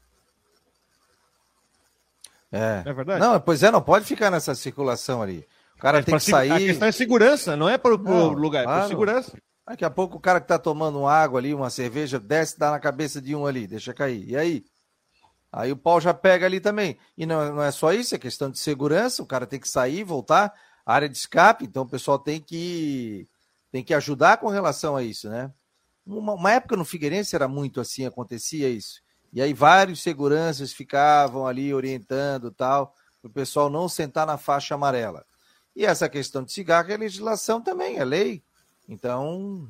[2.50, 2.82] É.
[2.84, 3.20] é verdade?
[3.20, 5.46] Não, pois é, não pode ficar nessa circulação ali.
[5.76, 6.50] O cara é, tem que sair.
[6.50, 8.80] A questão é segurança, não é para o lugar, claro.
[8.80, 9.38] é por segurança.
[9.68, 12.70] Daqui a pouco o cara que está tomando uma água ali, uma cerveja, desce, dá
[12.70, 14.26] na cabeça de um ali, deixa cair.
[14.26, 14.64] E aí?
[15.52, 16.98] Aí o pau já pega ali também.
[17.18, 20.04] E não, não é só isso, é questão de segurança, o cara tem que sair,
[20.04, 20.54] voltar,
[20.86, 23.28] área de escape, então o pessoal tem que
[23.70, 25.52] tem que ajudar com relação a isso, né?
[26.06, 29.02] Uma, uma época no Figueirense era muito assim, acontecia isso.
[29.30, 34.74] E aí vários seguranças ficavam ali orientando tal, para o pessoal não sentar na faixa
[34.74, 35.26] amarela.
[35.76, 38.42] E essa questão de cigarro é legislação também, é lei.
[38.88, 39.68] Então,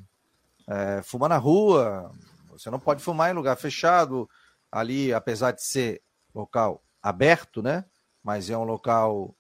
[0.69, 2.13] é, fuma na rua,
[2.51, 4.29] você não pode fumar em lugar fechado,
[4.71, 6.03] ali, apesar de ser
[6.35, 7.85] local aberto, né?
[8.23, 9.35] Mas é um local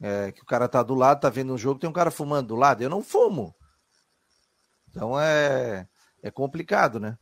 [0.00, 2.48] é, que o cara tá do lado, tá vendo um jogo, tem um cara fumando
[2.48, 2.82] do lado.
[2.82, 3.54] Eu não fumo.
[4.90, 5.88] Então é,
[6.22, 7.18] é complicado, né?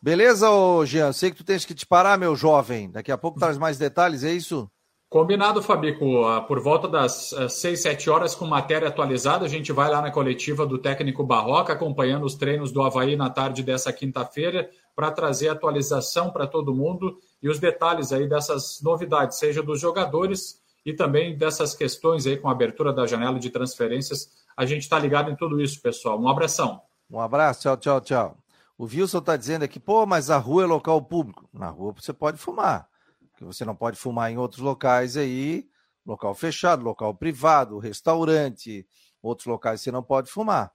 [0.00, 1.12] Beleza, ô Jean?
[1.12, 2.90] Sei que tu tens que te parar, meu jovem.
[2.90, 4.70] Daqui a pouco traz mais detalhes, é isso?
[5.08, 6.24] Combinado, Fabico.
[6.24, 10.02] Ah, por volta das 6, eh, 7 horas, com matéria atualizada, a gente vai lá
[10.02, 15.12] na coletiva do técnico Barroca, acompanhando os treinos do Havaí na tarde dessa quinta-feira para
[15.12, 20.92] trazer atualização para todo mundo e os detalhes aí dessas novidades, seja dos jogadores e
[20.92, 24.30] também dessas questões aí com a abertura da janela de transferências.
[24.56, 26.20] A gente está ligado em tudo isso, pessoal.
[26.20, 26.80] Um abração.
[27.10, 28.38] Um abraço, tchau, tchau, tchau.
[28.78, 31.48] O Wilson está dizendo aqui, pô, mas a rua é local público.
[31.52, 32.88] Na rua você pode fumar,
[33.36, 35.68] que você não pode fumar em outros locais aí,
[36.04, 38.86] local fechado, local privado, restaurante,
[39.22, 40.72] outros locais você não pode fumar.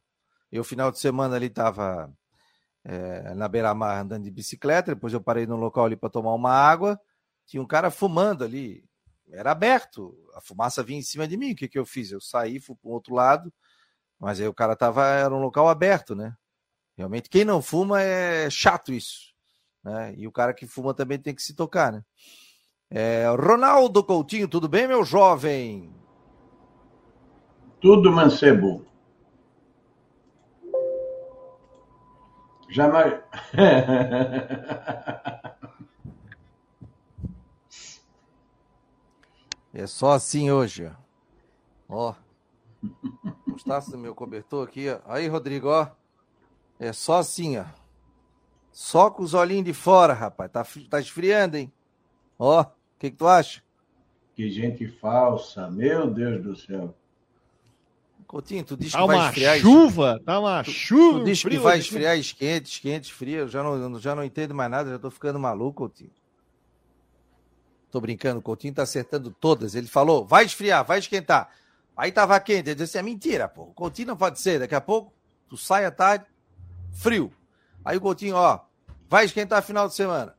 [0.51, 2.13] Eu, final de semana ali, estava
[2.83, 6.51] é, na beira-mar andando de bicicleta, depois eu parei num local ali para tomar uma
[6.51, 6.99] água,
[7.45, 8.83] tinha um cara fumando ali,
[9.31, 12.11] era aberto, a fumaça vinha em cima de mim, o que, que eu fiz?
[12.11, 13.51] Eu saí, fui para o outro lado,
[14.19, 16.35] mas aí o cara tava, era um local aberto, né?
[16.97, 19.33] Realmente, quem não fuma é chato isso,
[19.83, 20.13] né?
[20.17, 22.03] E o cara que fuma também tem que se tocar, né?
[22.93, 25.89] É, Ronaldo Coutinho, tudo bem, meu jovem?
[27.79, 28.85] Tudo, Mancebo.
[32.69, 33.13] Jamais.
[33.53, 34.33] É-,
[39.83, 40.91] é só assim hoje.
[41.87, 42.13] Ó.
[43.47, 44.99] Gostasse do meu cobertor aqui, ó.
[45.05, 45.87] Aí, Rodrigo, ó.
[46.77, 47.63] É só assim, ó.
[48.69, 50.51] Só com os olhinhos de fora, rapaz.
[50.51, 51.71] Tá, tá esfriando, hein?
[52.37, 52.65] Ó
[53.01, 53.63] que, que tu acha?
[54.35, 56.95] Que gente falsa, meu Deus do céu.
[58.27, 59.57] Coutinho, tu diz Tá que vai esfriar.
[59.59, 61.19] chuva, tá uma chuva.
[61.19, 63.39] Tu diz que vai esfriar, esquente, esquente, esfria.
[63.39, 66.11] Eu já não, já não entendo mais nada, já tô ficando maluco, Coutinho.
[67.89, 69.75] Tô brincando, o Coutinho tá acertando todas.
[69.75, 71.49] Ele falou, vai esfriar, vai esquentar.
[71.97, 72.69] Aí tava quente.
[72.69, 73.63] Ele disse, é mentira, pô.
[73.63, 74.59] O Coutinho não pode ser.
[74.59, 75.11] Daqui a pouco,
[75.49, 76.25] tu sai à tarde,
[76.93, 77.33] frio.
[77.83, 78.61] Aí o Coutinho, ó,
[79.09, 80.33] vai esquentar final de semana.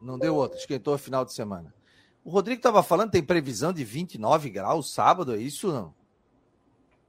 [0.00, 1.74] Não deu outra, esquentou final de semana.
[2.24, 5.94] O Rodrigo tava falando, tem previsão de 29 graus sábado, é isso não?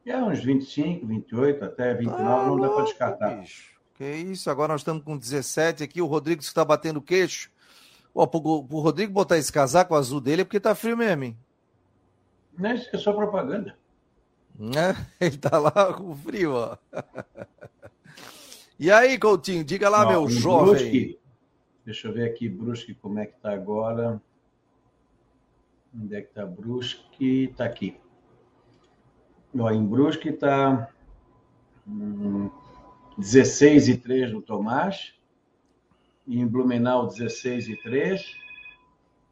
[0.06, 3.36] É uns 25, 28, até 29, não dá para descartar.
[3.40, 3.74] bicho.
[3.96, 7.50] Que isso, agora nós estamos com 17 aqui, o Rodrigo está batendo queixo.
[8.14, 11.38] Ó, pro, pro Rodrigo botar esse casaco azul dele é porque tá frio mesmo, hein?
[12.58, 13.76] Não, isso é só propaganda.
[14.58, 14.96] Né?
[15.20, 16.78] Ele tá lá com frio, ó.
[18.80, 20.76] E aí, Coutinho, diga lá, Ó, meu em jovem.
[20.76, 21.20] Brusque,
[21.86, 24.22] deixa eu ver aqui, Brusque, como é que tá agora.
[26.02, 27.54] Onde é que tá Brusque?
[27.56, 27.96] Tá aqui.
[29.58, 30.90] Ó, em Brusque tá
[31.88, 32.50] hum,
[33.18, 35.14] 16 e 3 no Tomás.
[36.28, 38.36] Em Blumenau, 16 e 3.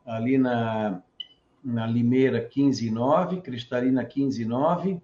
[0.06, 1.02] Ali na,
[1.64, 3.42] na Limeira, 15 e 9.
[3.42, 5.02] Cristalina, 15 e 9.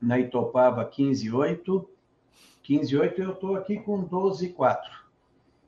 [0.00, 1.88] Na Itopava, 15 e 8.
[2.62, 5.04] 15 e 8 eu estou aqui com 12 e 4.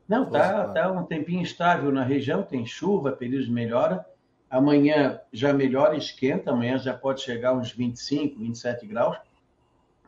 [0.07, 0.75] Não, 12 tá, 4.
[0.75, 4.05] tá um tempinho estável na região, tem chuva, períodos de melhora.
[4.49, 9.17] Amanhã já melhora, esquenta, amanhã já pode chegar uns 25, 27 graus,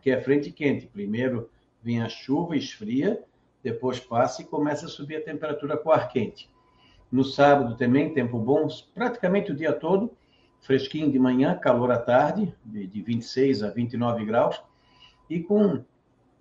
[0.01, 0.87] que é frente quente.
[0.87, 1.51] Primeiro
[1.83, 3.23] vem a chuva, esfria,
[3.63, 6.49] depois passa e começa a subir a temperatura com ar quente.
[7.11, 10.13] No sábado também, tempo bom, praticamente o dia todo,
[10.61, 14.63] fresquinho de manhã, calor à tarde, de, de 26 a 29 graus,
[15.29, 15.83] e com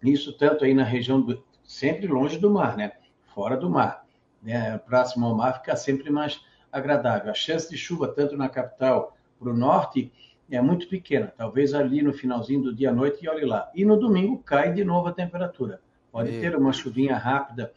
[0.03, 2.91] isso tanto aí na região do sempre longe do mar, né?
[3.33, 4.05] Fora do mar,
[4.41, 4.77] né?
[4.79, 6.39] Próximo ao mar fica sempre mais
[6.77, 7.31] agradável.
[7.31, 10.11] A chance de chuva tanto na capital para o norte
[10.49, 13.69] é muito pequena, talvez ali no finalzinho do dia à noite e olhe lá.
[13.75, 15.81] E no domingo cai de novo a temperatura.
[16.11, 17.73] Pode Meu ter uma chuvinha rápida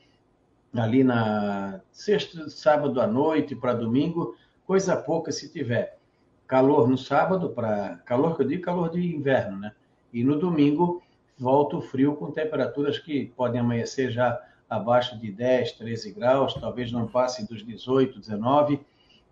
[0.72, 5.98] ali na sexta, sábado à noite para domingo, coisa pouca se tiver.
[6.46, 9.72] Calor no sábado para calor que eu digo calor de inverno, né?
[10.12, 11.02] E no domingo
[11.38, 16.92] volta o frio com temperaturas que podem amanhecer já abaixo de 10, 13 graus, talvez
[16.92, 18.80] não passe dos 18, 19,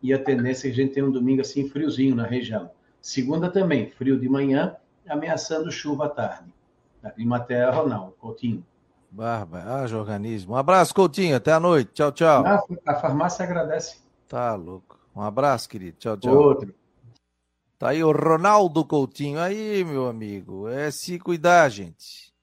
[0.03, 2.71] e a tendência é que a gente tenha um domingo assim friozinho na região.
[3.01, 4.77] Segunda também, frio de manhã,
[5.09, 6.53] ameaçando chuva à tarde.
[7.03, 8.65] Da Climaterra, Ronaldo, Coutinho.
[9.11, 10.55] Barba, haja organismo.
[10.55, 11.93] Um abraço, Coutinho, até a noite.
[11.95, 12.45] Tchau, tchau.
[12.45, 13.99] Ah, a farmácia agradece.
[14.29, 14.99] Tá louco.
[15.15, 15.97] Um abraço, querido.
[15.99, 16.35] Tchau, tchau.
[16.37, 16.75] Outro.
[17.79, 19.39] Tá aí o Ronaldo Coutinho.
[19.39, 22.35] Aí, meu amigo, é se cuidar, gente.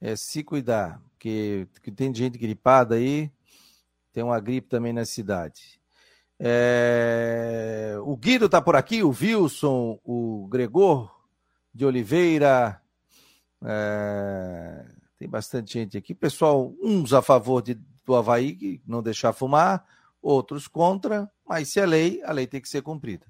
[0.00, 1.00] É se cuidar.
[1.10, 3.30] Porque tem gente gripada aí.
[4.12, 5.80] Tem uma gripe também na cidade.
[6.38, 11.10] É, O Guido tá por aqui, o Wilson, o Gregor
[11.72, 12.80] de Oliveira.
[13.64, 14.84] É,
[15.18, 16.14] Tem bastante gente aqui.
[16.14, 19.84] Pessoal, uns a favor de, do Havaí, que não deixar fumar,
[20.22, 23.26] outros contra, mas se é lei, a lei tem que ser cumprida.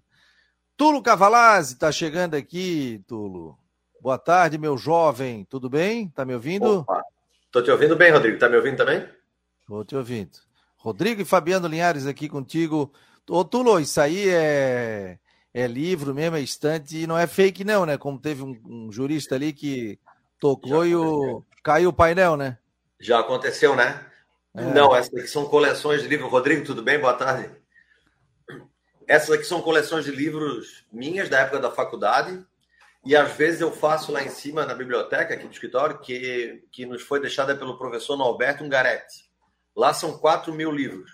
[0.77, 3.59] Tulo Cavalazzi está chegando aqui, Tulo.
[4.01, 5.45] Boa tarde, meu jovem.
[5.47, 6.09] Tudo bem?
[6.11, 6.81] Tá me ouvindo?
[6.81, 7.03] Opa.
[7.51, 8.39] Tô te ouvindo bem, Rodrigo.
[8.39, 9.09] Tá me ouvindo também?
[9.67, 10.39] Tô te ouvindo.
[10.87, 12.93] Rodrigo e Fabiano Linhares aqui contigo.
[13.29, 15.19] Ô, Tulo, isso aí é,
[15.53, 17.99] é livro mesmo, é estante, e não é fake não, né?
[17.99, 19.99] Como teve um, um jurista ali que
[20.39, 21.43] tocou Já e o...
[21.61, 22.57] caiu o painel, né?
[23.01, 24.01] Já aconteceu, né?
[24.55, 24.63] É.
[24.63, 26.31] Não, essas aqui são coleções de livros.
[26.31, 27.01] Rodrigo, tudo bem?
[27.01, 27.51] Boa tarde.
[29.09, 32.47] Essas aqui são coleções de livros minhas da época da faculdade.
[33.05, 36.87] E às vezes eu faço lá em cima na biblioteca, aqui do escritório, que, que
[36.87, 39.26] nos foi deixada pelo professor Norberto Ungaretti.
[39.77, 41.11] Lá são 4 mil livros.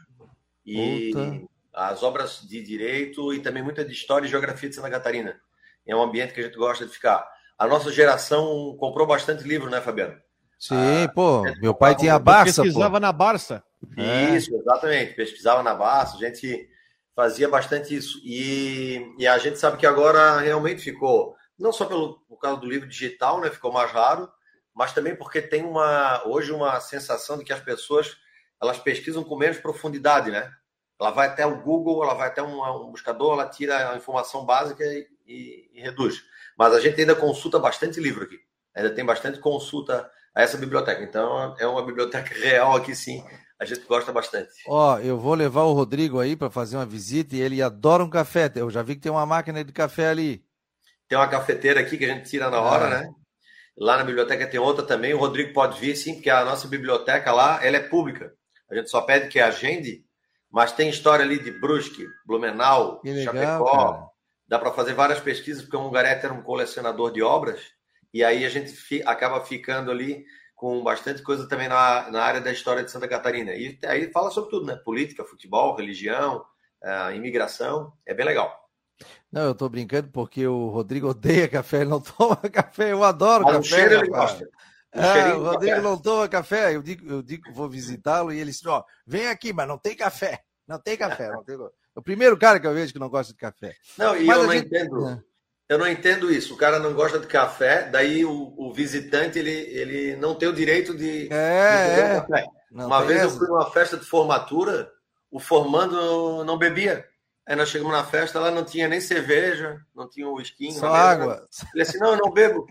[0.65, 1.43] E Puta.
[1.75, 5.41] as obras de direito e também muita de história e geografia de Santa Catarina.
[5.87, 7.27] É um ambiente que a gente gosta de ficar.
[7.59, 10.17] A nossa geração comprou bastante livro, né, Fabiano?
[10.59, 11.45] Sim, pô.
[11.45, 12.63] é, Meu pai tinha a Barça, pô.
[12.63, 13.65] pesquisava na Barça.
[13.97, 14.37] É.
[14.37, 15.15] Isso, exatamente.
[15.15, 16.69] Pesquisava na Barça, a gente
[17.17, 18.21] fazia bastante isso.
[18.25, 22.69] E, e a gente sabe que agora realmente ficou, não só pelo, por causa do
[22.69, 23.51] livro digital, né?
[23.51, 24.29] Ficou mais raro,
[24.73, 28.17] mas também porque tem uma hoje uma sensação de que as pessoas
[28.63, 30.49] elas pesquisam com menos profundidade, né?
[31.01, 34.47] Ela vai até o Google, ela vai até um, um buscador, ela tira a informação
[34.47, 36.23] básica e, e- e reduz.
[36.57, 38.39] Mas a gente ainda consulta bastante livro aqui.
[38.73, 41.03] Ainda tem bastante consulta a essa biblioteca.
[41.03, 43.25] Então é uma biblioteca real aqui, sim.
[43.59, 44.51] a gente gosta bastante.
[44.69, 48.11] Ó, eu vou levar o Rodrigo aí para fazer uma visita e ele adora um
[48.11, 48.51] café.
[48.55, 50.45] Eu já vi que tem uma máquina de café ali.
[51.09, 52.91] Tem uma cafeteira aqui que a gente tira na hora, é.
[52.91, 53.15] né?
[53.77, 55.15] Lá na biblioteca tem outra também.
[55.15, 58.33] O Rodrigo pode vir, sim, porque a nossa biblioteca lá ela é pública.
[58.73, 60.03] A gente só pede que agende,
[60.51, 63.93] mas tem história ali de Brusque, Blumenau, legal, Chapecó.
[63.93, 64.13] Cara.
[64.49, 67.61] Dá para fazer várias pesquisas, porque o Mungarete era um colecionador de obras.
[68.13, 72.41] E aí a gente fi, acaba ficando ali com bastante coisa também na, na área
[72.41, 73.53] da história de Santa Catarina.
[73.53, 74.77] E aí fala sobre tudo, né?
[74.77, 76.45] Política, futebol, religião,
[76.83, 77.93] uh, imigração.
[78.07, 78.59] É bem legal.
[79.31, 83.45] Não, eu tô brincando porque o Rodrigo odeia café, ele não toma café, eu adoro
[83.45, 83.61] Mas café.
[83.61, 84.49] O cheiro ele gosta.
[84.95, 88.51] O, é, o Rodrigo não toma café, eu digo, eu digo vou visitá-lo e ele
[88.51, 90.43] diz, ó, vem aqui, mas não tem café.
[90.67, 91.57] Não tem café, não tem.
[91.57, 93.75] É o primeiro cara que eu vejo que não gosta de café.
[93.99, 94.67] Não, e mas eu não gente...
[94.67, 95.09] entendo.
[95.09, 95.23] É.
[95.69, 96.55] Eu não entendo isso.
[96.55, 100.53] O cara não gosta de café, daí o, o visitante ele, ele não tem o
[100.53, 102.45] direito de, é, de é.
[102.71, 103.35] uma vez essa.
[103.35, 104.93] eu fui numa festa de formatura,
[105.31, 107.07] o formando não bebia.
[107.47, 110.73] Aí nós chegamos na festa, lá não tinha nem cerveja, não tinha o whisky.
[110.73, 111.49] Só água.
[111.75, 112.67] Ele assim, não, eu não bebo.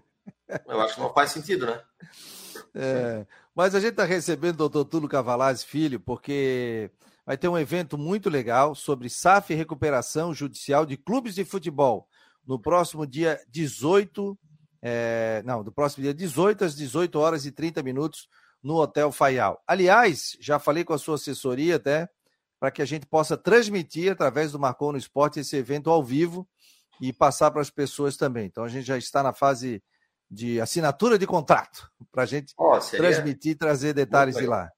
[0.68, 1.82] Eu acho que não faz sentido, né?
[2.74, 6.90] É, mas a gente está recebendo o doutor Túlio Cavalazzi Filho, porque
[7.26, 12.08] vai ter um evento muito legal sobre SAF e recuperação judicial de clubes de futebol
[12.46, 14.38] no próximo dia 18,
[14.82, 18.28] é, não, do próximo dia 18 às 18 horas e 30 minutos
[18.64, 19.62] no Hotel Faial.
[19.68, 22.10] Aliás, já falei com a sua assessoria até
[22.60, 26.48] para que a gente possa transmitir através do Marcou no Esporte esse evento ao vivo
[27.02, 28.46] e passar para as pessoas também.
[28.46, 29.84] Então a gente já está na fase
[30.32, 34.72] de assinatura de contrato para a gente oh, transmitir, trazer detalhes de lá.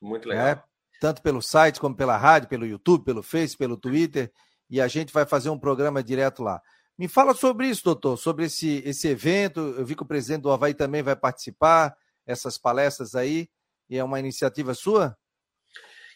[0.00, 0.46] Muito legal.
[0.46, 0.62] É,
[1.00, 4.30] tanto pelo site como pela rádio, pelo YouTube, pelo Face, pelo Twitter,
[4.70, 6.62] e a gente vai fazer um programa direto lá.
[6.96, 9.60] Me fala sobre isso, doutor, sobre esse, esse evento.
[9.76, 13.48] Eu vi que o presidente do Havaí também vai participar, essas palestras aí,
[13.90, 15.16] e é uma iniciativa sua?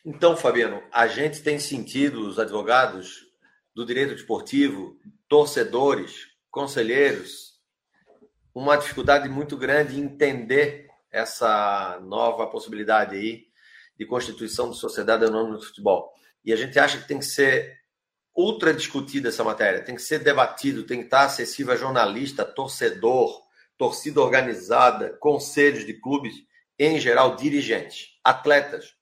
[0.05, 3.27] Então, Fabiano, a gente tem sentido, os advogados
[3.75, 4.97] do direito desportivo,
[5.29, 7.56] torcedores, conselheiros,
[8.57, 13.45] uma dificuldade muito grande em entender essa nova possibilidade aí
[13.99, 16.11] de constituição de sociedade anônima de futebol.
[16.43, 17.77] E a gente acha que tem que ser
[18.35, 23.43] ultra discutida essa matéria, tem que ser debatido, tem que estar acessível a jornalista, torcedor,
[23.77, 26.35] torcida organizada, conselhos de clubes,
[26.79, 28.95] em geral, dirigentes, atletas,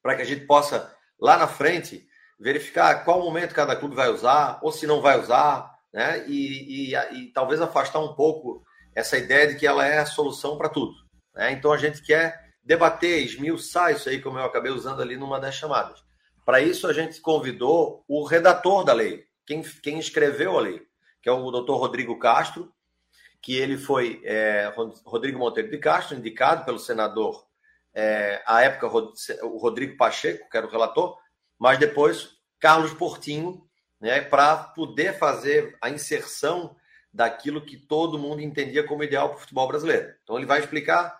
[0.00, 2.06] para que a gente possa, lá na frente,
[2.38, 6.24] verificar qual momento cada clube vai usar, ou se não vai usar, né?
[6.28, 8.65] E, e, e talvez afastar um pouco
[8.96, 10.94] essa ideia de que ela é a solução para tudo.
[11.34, 11.52] Né?
[11.52, 15.54] Então a gente quer debater, esmiuçar isso aí, como eu acabei usando ali numa das
[15.54, 16.02] chamadas.
[16.46, 20.82] Para isso, a gente convidou o redator da lei, quem, quem escreveu a lei,
[21.20, 22.72] que é o doutor Rodrigo Castro,
[23.42, 24.72] que ele foi é,
[25.04, 27.46] Rodrigo Monteiro de Castro, indicado pelo senador
[27.94, 28.86] é, à época
[29.44, 31.16] o Rodrigo Pacheco, que era o relator,
[31.58, 33.62] mas depois Carlos Portinho,
[34.00, 36.74] né, para poder fazer a inserção
[37.16, 40.14] daquilo que todo mundo entendia como ideal para o futebol brasileiro.
[40.22, 41.18] Então ele vai explicar,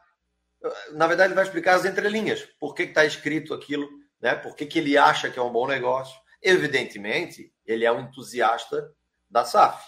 [0.93, 3.89] na verdade ele vai explicar as entrelinhas, por que está escrito aquilo,
[4.21, 6.15] né, por que, que ele acha que é um bom negócio.
[6.43, 8.93] Evidentemente, ele é um entusiasta
[9.29, 9.83] da SAF.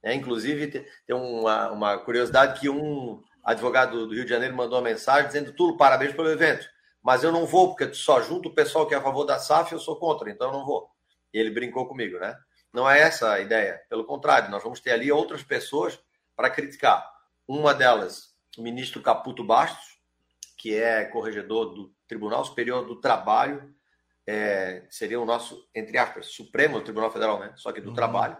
[0.00, 0.14] Né?
[0.14, 5.26] Inclusive, tem uma, uma curiosidade que um advogado do Rio de Janeiro mandou uma mensagem
[5.26, 6.68] dizendo: Tulo, parabéns pelo evento,
[7.02, 9.72] mas eu não vou, porque só junto o pessoal que é a favor da SAF
[9.72, 10.88] eu sou contra, então eu não vou.
[11.34, 12.36] E ele brincou comigo, né?
[12.78, 15.98] Não é essa a ideia, pelo contrário, nós vamos ter ali outras pessoas
[16.36, 17.04] para criticar.
[17.44, 19.98] Uma delas, o ministro Caputo Bastos,
[20.56, 23.74] que é corregedor do Tribunal Superior do Trabalho,
[24.24, 27.52] é, seria o nosso, entre aspas, Supremo Tribunal Federal, né?
[27.56, 27.96] Só que do uhum.
[27.96, 28.36] trabalho.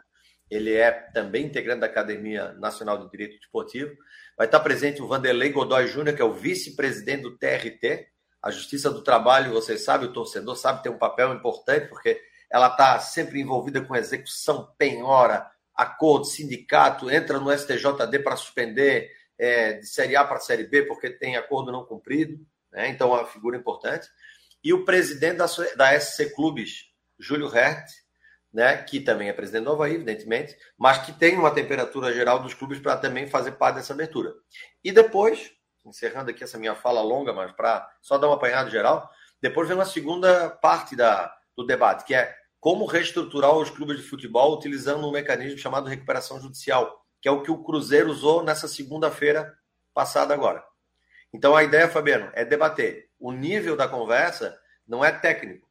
[0.48, 3.92] Ele é também integrante da Academia Nacional de Direito Desportivo.
[4.36, 8.06] Vai estar presente o Vanderlei Godoy Júnior, que é o vice-presidente do TRT.
[8.40, 12.68] A Justiça do Trabalho, vocês sabem, o torcedor sabe, tem um papel importante, porque ela
[12.68, 19.86] está sempre envolvida com execução, penhora, acordo, sindicato, entra no STJD para suspender é, de
[19.86, 22.44] Série A para Série B, porque tem acordo não cumprido.
[22.72, 22.88] Né?
[22.88, 24.08] Então, é uma figura importante.
[24.62, 26.86] E o presidente da, da SC Clubes,
[27.18, 27.86] Júlio Hert,
[28.52, 32.54] né, que também é presidente do Havaí, evidentemente, mas que tem uma temperatura geral dos
[32.54, 34.34] clubes para também fazer parte dessa abertura.
[34.82, 35.52] E depois,
[35.84, 39.08] encerrando aqui essa minha fala longa, mas para só dar um apanhado geral,
[39.40, 44.04] depois vem uma segunda parte da, do debate, que é como reestruturar os clubes de
[44.04, 48.68] futebol utilizando um mecanismo chamado recuperação judicial, que é o que o Cruzeiro usou nessa
[48.68, 49.52] segunda-feira
[49.92, 50.64] passada agora.
[51.32, 53.10] Então a ideia, Fabiano, é debater.
[53.18, 54.56] O nível da conversa
[54.86, 55.68] não é técnico.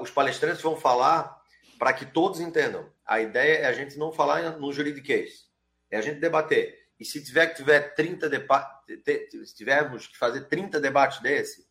[0.00, 1.36] Os palestrantes vão falar
[1.80, 2.88] para que todos entendam.
[3.04, 5.48] A ideia é a gente não falar no juridiquês,
[5.90, 6.78] é a gente debater.
[6.98, 8.30] E se tiver que tiver 30
[9.44, 11.66] se tivermos que fazer 30 debates desse,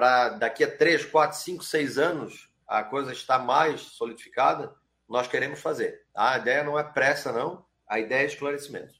[0.00, 4.72] para daqui a 3, 4, 5, 6 anos a coisa estar mais solidificada,
[5.06, 6.00] nós queremos fazer.
[6.16, 7.66] A ideia não é pressa, não.
[7.86, 8.94] A ideia é esclarecimento.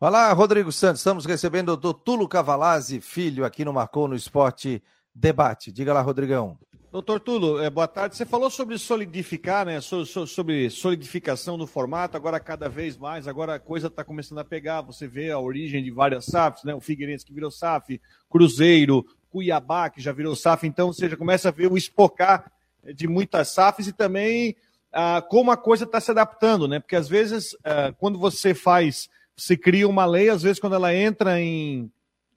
[0.00, 1.00] Olá, Rodrigo Santos.
[1.00, 4.82] Estamos recebendo o doutor Tulo Cavalazzi, filho, aqui no Marcou no Esporte
[5.14, 5.70] Debate.
[5.70, 6.58] Diga lá, Rodrigão.
[6.90, 8.16] Doutor Tulo, é, boa tarde.
[8.16, 9.78] Você falou sobre solidificar, né?
[9.78, 14.38] So, so, sobre solidificação do formato, agora cada vez mais, agora a coisa está começando
[14.38, 14.80] a pegar.
[14.80, 16.74] Você vê a origem de várias SAFs, né?
[16.74, 18.00] O Figueirense que virou SAF,
[18.30, 22.50] Cruzeiro, Cuiabá, que já virou SAF, então você já começa a ver o espocar
[22.94, 24.56] de muitas SAFs e também
[24.92, 26.80] ah, como a coisa está se adaptando, né?
[26.80, 29.08] Porque às vezes, ah, quando você faz
[29.38, 31.88] se cria uma lei, às vezes, quando ela entra em,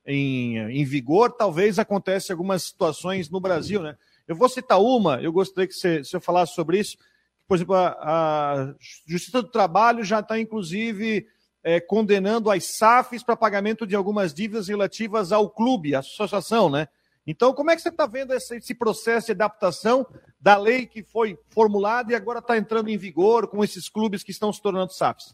[0.05, 3.97] em, em vigor, talvez aconteça algumas situações no Brasil, né?
[4.27, 6.97] Eu vou citar uma, eu gostaria que você, falasse sobre isso.
[7.47, 8.75] Por exemplo, a, a
[9.07, 11.25] Justiça do Trabalho já está, inclusive,
[11.63, 16.87] é, condenando as SAFs para pagamento de algumas dívidas relativas ao clube, à associação, né?
[17.25, 20.07] Então, como é que você está vendo esse, esse, processo de adaptação
[20.39, 24.31] da lei que foi formulada e agora está entrando em vigor com esses clubes que
[24.31, 25.31] estão se tornando SAFs?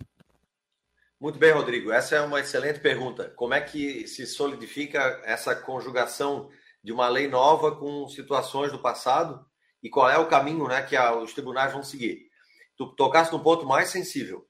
[1.20, 1.92] Muito bem, Rodrigo.
[1.92, 3.32] Essa é uma excelente pergunta.
[3.36, 6.50] Como é que se solidifica essa conjugação
[6.84, 9.44] de uma lei nova com situações do passado
[9.82, 12.28] e qual é o caminho né, que a, os tribunais vão seguir?
[12.76, 14.46] Tu tocaste no ponto mais sensível.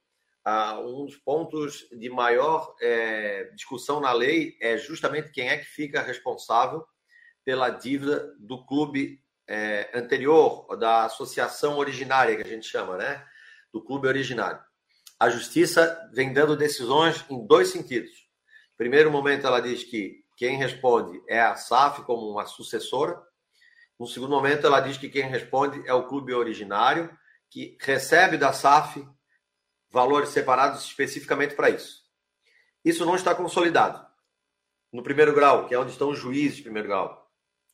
[0.49, 5.65] Ah, um dos pontos de maior é, discussão na lei é justamente quem é que
[5.65, 6.85] fica responsável
[7.43, 13.25] pela dívida do clube é, anterior, da associação originária, que a gente chama, né?
[13.73, 14.61] Do clube originário
[15.19, 18.11] a justiça vem dando decisões em dois sentidos.
[18.77, 23.19] Primeiro momento, ela diz que quem responde é a SAF como uma sucessora.
[23.99, 27.09] No segundo momento, ela diz que quem responde é o clube originário,
[27.49, 29.03] que recebe da SAF
[29.89, 32.03] valores separados especificamente para isso.
[32.83, 34.05] Isso não está consolidado.
[34.91, 37.29] No primeiro grau, que é onde estão os juízes, primeiro grau,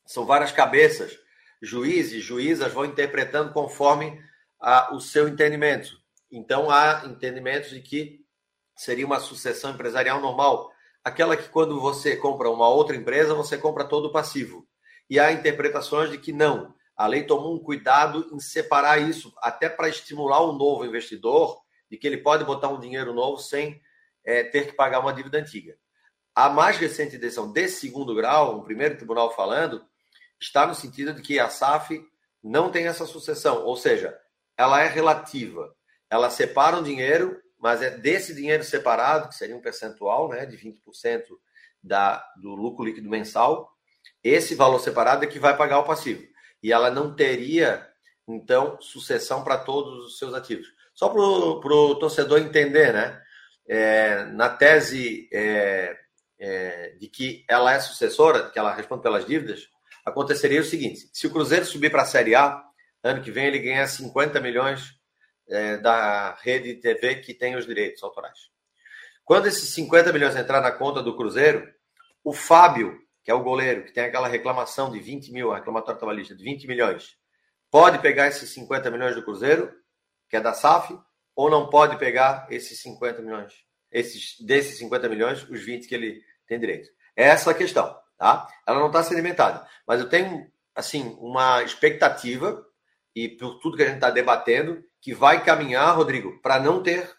[0.05, 1.18] são várias cabeças.
[1.61, 4.22] Juízes juízas vão interpretando conforme
[4.59, 5.91] a, o seu entendimento.
[6.32, 8.26] Então há entendimentos de que
[8.76, 10.72] seria uma sucessão empresarial normal,
[11.03, 14.68] aquela que quando você compra uma outra empresa, você compra todo o passivo.
[15.09, 16.74] E há interpretações de que não.
[16.95, 21.62] A lei tomou um cuidado em separar isso, até para estimular um novo investidor,
[21.93, 23.79] de que ele pode botar um dinheiro novo sem
[24.25, 25.77] é, ter que pagar uma dívida antiga.
[26.33, 29.85] A mais recente decisão de segundo grau, o primeiro tribunal falando,
[30.41, 32.03] está no sentido de que a SAF
[32.43, 34.19] não tem essa sucessão, ou seja,
[34.57, 35.71] ela é relativa
[36.13, 40.55] ela separa um dinheiro, mas é desse dinheiro separado, que seria um percentual né, de
[40.55, 41.23] 20%
[41.81, 43.71] da, do lucro líquido mensal,
[44.23, 46.23] esse valor separado é que vai pagar o passivo.
[46.61, 47.89] E ela não teria,
[48.27, 50.67] então, sucessão para todos os seus ativos.
[50.93, 53.21] Só para o torcedor entender, né?
[53.67, 55.97] É, na tese é,
[56.39, 59.67] é, de que ela é sucessora, que ela responde pelas dívidas,
[60.05, 62.63] aconteceria o seguinte: se o Cruzeiro subir para a Série A,
[63.03, 64.99] ano que vem ele ganha 50 milhões
[65.49, 68.51] é, da rede TV que tem os direitos autorais.
[69.23, 71.67] Quando esses 50 milhões entrar na conta do Cruzeiro,
[72.23, 75.97] o Fábio, que é o goleiro, que tem aquela reclamação de 20 mil, a reclamatória
[75.97, 77.15] trabalhista de 20 milhões,
[77.71, 79.73] pode pegar esses 50 milhões do Cruzeiro,
[80.30, 80.97] que é da SAF,
[81.36, 83.53] ou não pode pegar esses 50 milhões,
[83.91, 86.89] esses, desses 50 milhões, os 20 que ele tem direito.
[87.15, 88.47] É essa a questão, tá?
[88.67, 92.65] Ela não está sedimentada, mas eu tenho, assim, uma expectativa,
[93.15, 97.11] e por tudo que a gente está debatendo, que vai caminhar, Rodrigo, para não ter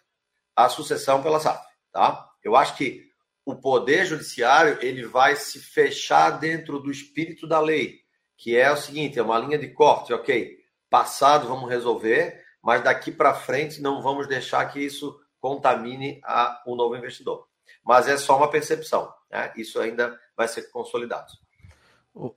[0.56, 2.28] a sucessão pela SAF, tá?
[2.42, 3.04] Eu acho que
[3.44, 8.00] o poder judiciário ele vai se fechar dentro do espírito da lei,
[8.36, 10.58] que é o seguinte, é uma linha de corte, ok?
[10.88, 16.74] Passado vamos resolver, mas daqui para frente não vamos deixar que isso contamine a, o
[16.74, 17.46] novo investidor.
[17.84, 19.52] Mas é só uma percepção, né?
[19.54, 21.30] Isso ainda vai ser consolidado.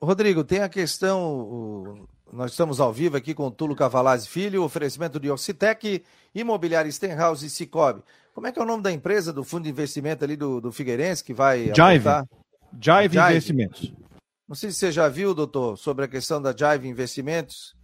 [0.01, 5.19] Rodrigo, tem a questão, nós estamos ao vivo aqui com o Tulo Cavalazzi Filho, oferecimento
[5.19, 6.03] de Ocitec,
[6.35, 8.03] Imobiliária Stenhouse e Cicobi.
[8.33, 10.71] Como é que é o nome da empresa do fundo de investimento ali do, do
[10.71, 12.09] Figueirense que vai Jive.
[12.79, 13.93] Jive, Jive Investimentos.
[14.47, 17.75] Não sei se você já viu, doutor, sobre a questão da Jive Investimentos,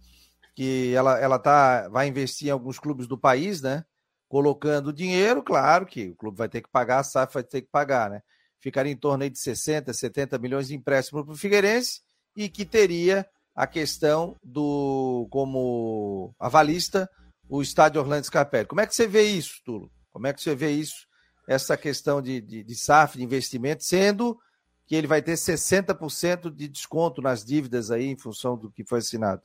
[0.54, 3.84] que ela, ela tá, vai investir em alguns clubes do país, né?
[4.28, 7.68] Colocando dinheiro, claro que o clube vai ter que pagar, a SAF vai ter que
[7.70, 8.22] pagar, né?
[8.60, 12.00] Ficaria em torno de 60, 70 milhões de empréstimo para o Figueirense
[12.36, 17.08] e que teria a questão do como avalista
[17.48, 18.66] o estádio Orlando Scarpelli.
[18.66, 19.90] Como é que você vê isso, Tulo?
[20.10, 21.06] Como é que você vê isso,
[21.46, 24.38] essa questão de, de, de SAF, de investimento, sendo
[24.86, 29.00] que ele vai ter 60% de desconto nas dívidas aí em função do que foi
[29.00, 29.42] assinado?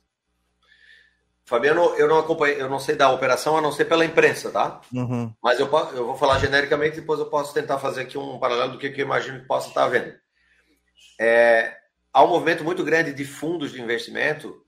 [1.44, 4.80] Fabiano, eu não acompanhei, eu não sei da operação, a não ser pela imprensa, tá?
[4.92, 5.32] Uhum.
[5.42, 8.78] Mas eu, eu vou falar genericamente, depois eu posso tentar fazer aqui um paralelo do
[8.78, 10.14] que, que eu imagino que possa estar havendo.
[11.18, 11.76] É,
[12.12, 14.64] há um movimento muito grande de fundos de investimento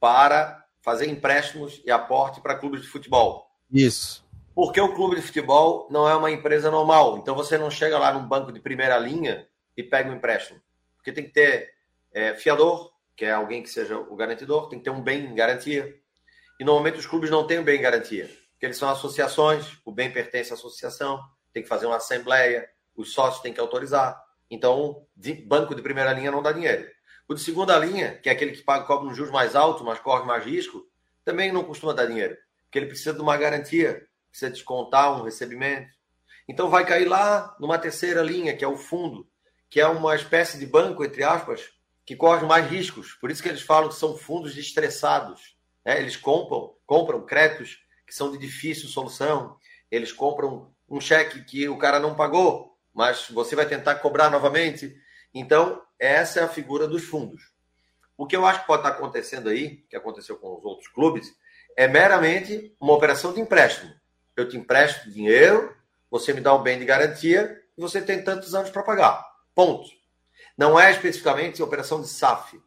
[0.00, 3.50] para fazer empréstimos e aporte para clubes de futebol.
[3.70, 4.24] Isso.
[4.54, 7.18] Porque o clube de futebol não é uma empresa normal.
[7.18, 9.46] Então você não chega lá num banco de primeira linha
[9.76, 10.60] e pega um empréstimo.
[10.96, 11.70] Porque tem que ter
[12.12, 15.34] é, fiador, que é alguém que seja o garantidor, tem que ter um bem em
[15.34, 15.96] garantia.
[16.60, 19.90] E normalmente os clubes não têm um bem em garantia, porque eles são associações, o
[19.90, 21.20] bem pertence à associação,
[21.52, 24.22] tem que fazer uma assembleia, os sócios têm que autorizar.
[24.50, 26.88] Então, de, banco de primeira linha não dá dinheiro.
[27.28, 29.98] O de segunda linha, que é aquele que paga, cobra um juros mais alto, mas
[29.98, 30.86] corre mais risco,
[31.24, 35.90] também não costuma dar dinheiro, porque ele precisa de uma garantia, precisa descontar um recebimento.
[36.46, 39.28] Então, vai cair lá numa terceira linha, que é o fundo,
[39.68, 41.75] que é uma espécie de banco, entre aspas,
[42.06, 43.14] que corre mais riscos.
[43.14, 45.56] Por isso que eles falam que são fundos estressados.
[45.84, 45.98] Né?
[45.98, 49.56] Eles compram, compram créditos que são de difícil solução,
[49.90, 54.96] eles compram um cheque que o cara não pagou, mas você vai tentar cobrar novamente.
[55.34, 57.42] Então, essa é a figura dos fundos.
[58.16, 61.34] O que eu acho que pode estar acontecendo aí, que aconteceu com os outros clubes,
[61.76, 63.92] é meramente uma operação de empréstimo.
[64.36, 65.74] Eu te empresto dinheiro,
[66.10, 69.26] você me dá um bem de garantia e você tem tantos anos para pagar.
[69.54, 69.95] Ponto.
[70.56, 72.60] Não é especificamente operação de SAF.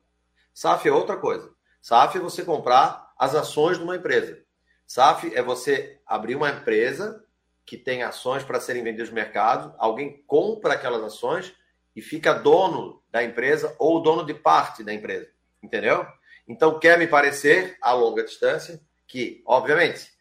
[0.54, 1.52] SAF é outra coisa.
[1.82, 4.40] SAF é você comprar as ações de uma empresa.
[4.86, 7.24] SAF é você abrir uma empresa
[7.66, 11.54] que tem ações para serem vendidas no mercado, alguém compra aquelas ações
[11.96, 15.30] e fica dono da empresa ou dono de parte da empresa.
[15.62, 16.06] Entendeu?
[16.48, 20.12] Então, quer me parecer, a longa distância, que, obviamente,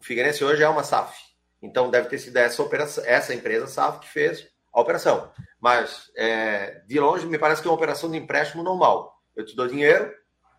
[0.00, 1.16] o Figueirense hoje é uma SAF.
[1.62, 5.32] Então, deve ter sido essa, operação, essa empresa SAF que fez a operação.
[5.58, 9.18] Mas, é, de longe, me parece que é uma operação de empréstimo normal.
[9.34, 10.12] Eu te dou dinheiro,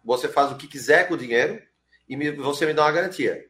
[0.04, 1.62] você faz o que quiser com o dinheiro,
[2.10, 3.46] e me, você me dá uma garantia.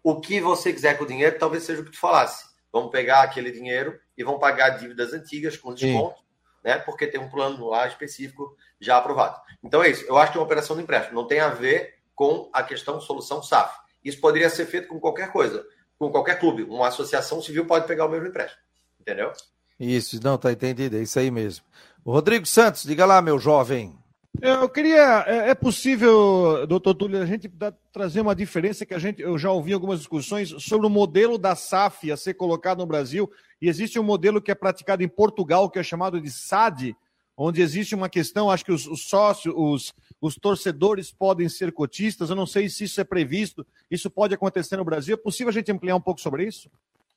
[0.00, 2.44] O que você quiser com o dinheiro, talvez seja o que tu falasse.
[2.72, 6.24] Vamos pegar aquele dinheiro e vão pagar dívidas antigas com desconto, Sim.
[6.64, 6.78] né?
[6.78, 9.40] Porque tem um plano lá específico já aprovado.
[9.62, 10.04] Então é isso.
[10.06, 11.20] Eu acho que é uma operação de empréstimo.
[11.20, 13.76] Não tem a ver com a questão solução SAF.
[14.04, 15.64] Isso poderia ser feito com qualquer coisa,
[15.98, 16.62] com qualquer clube.
[16.62, 18.62] Uma associação civil pode pegar o mesmo empréstimo.
[19.00, 19.32] Entendeu?
[19.78, 20.96] Isso, não, tá entendido.
[20.96, 21.64] É isso aí mesmo.
[22.04, 23.96] O Rodrigo Santos, diga lá, meu jovem.
[24.40, 27.50] Eu queria, é, é possível, doutor Túlio, a gente
[27.92, 31.54] trazer uma diferença que a gente, eu já ouvi algumas discussões sobre o modelo da
[31.54, 35.68] SAF a ser colocado no Brasil, e existe um modelo que é praticado em Portugal,
[35.68, 36.96] que é chamado de SAD,
[37.36, 42.30] onde existe uma questão, acho que os, os sócios, os, os torcedores podem ser cotistas,
[42.30, 45.52] eu não sei se isso é previsto, isso pode acontecer no Brasil, é possível a
[45.54, 46.70] gente ampliar um pouco sobre isso?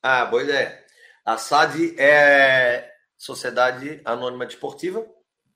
[0.03, 0.84] Ah, boa ideia.
[1.25, 5.03] A SAD é Sociedade Anônima Desportiva,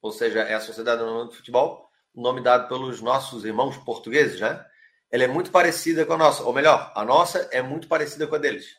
[0.02, 4.66] ou seja, é a Sociedade Anônima de Futebol, nome dado pelos nossos irmãos portugueses, né?
[5.12, 8.34] Ela é muito parecida com a nossa, ou melhor, a nossa é muito parecida com
[8.34, 8.78] a deles.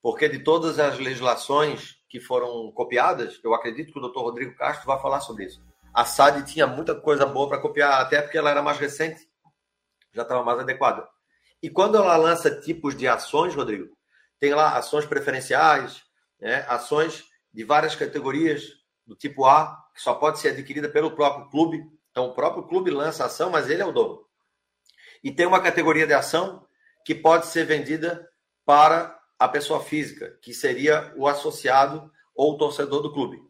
[0.00, 4.86] Porque de todas as legislações que foram copiadas, eu acredito que o doutor Rodrigo Castro
[4.86, 5.60] vai falar sobre isso.
[5.92, 9.28] A SAD tinha muita coisa boa para copiar, até porque ela era mais recente,
[10.14, 11.04] já estava mais adequada.
[11.60, 13.88] E quando ela lança tipos de ações, Rodrigo,
[14.38, 16.06] tem lá ações preferenciais,
[16.40, 18.64] né, ações de várias categorias,
[19.06, 21.82] do tipo A, que só pode ser adquirida pelo próprio clube.
[22.10, 24.24] Então, o próprio clube lança a ação, mas ele é o dono.
[25.24, 26.66] E tem uma categoria de ação
[27.04, 28.28] que pode ser vendida
[28.64, 33.40] para a pessoa física, que seria o associado ou o torcedor do clube.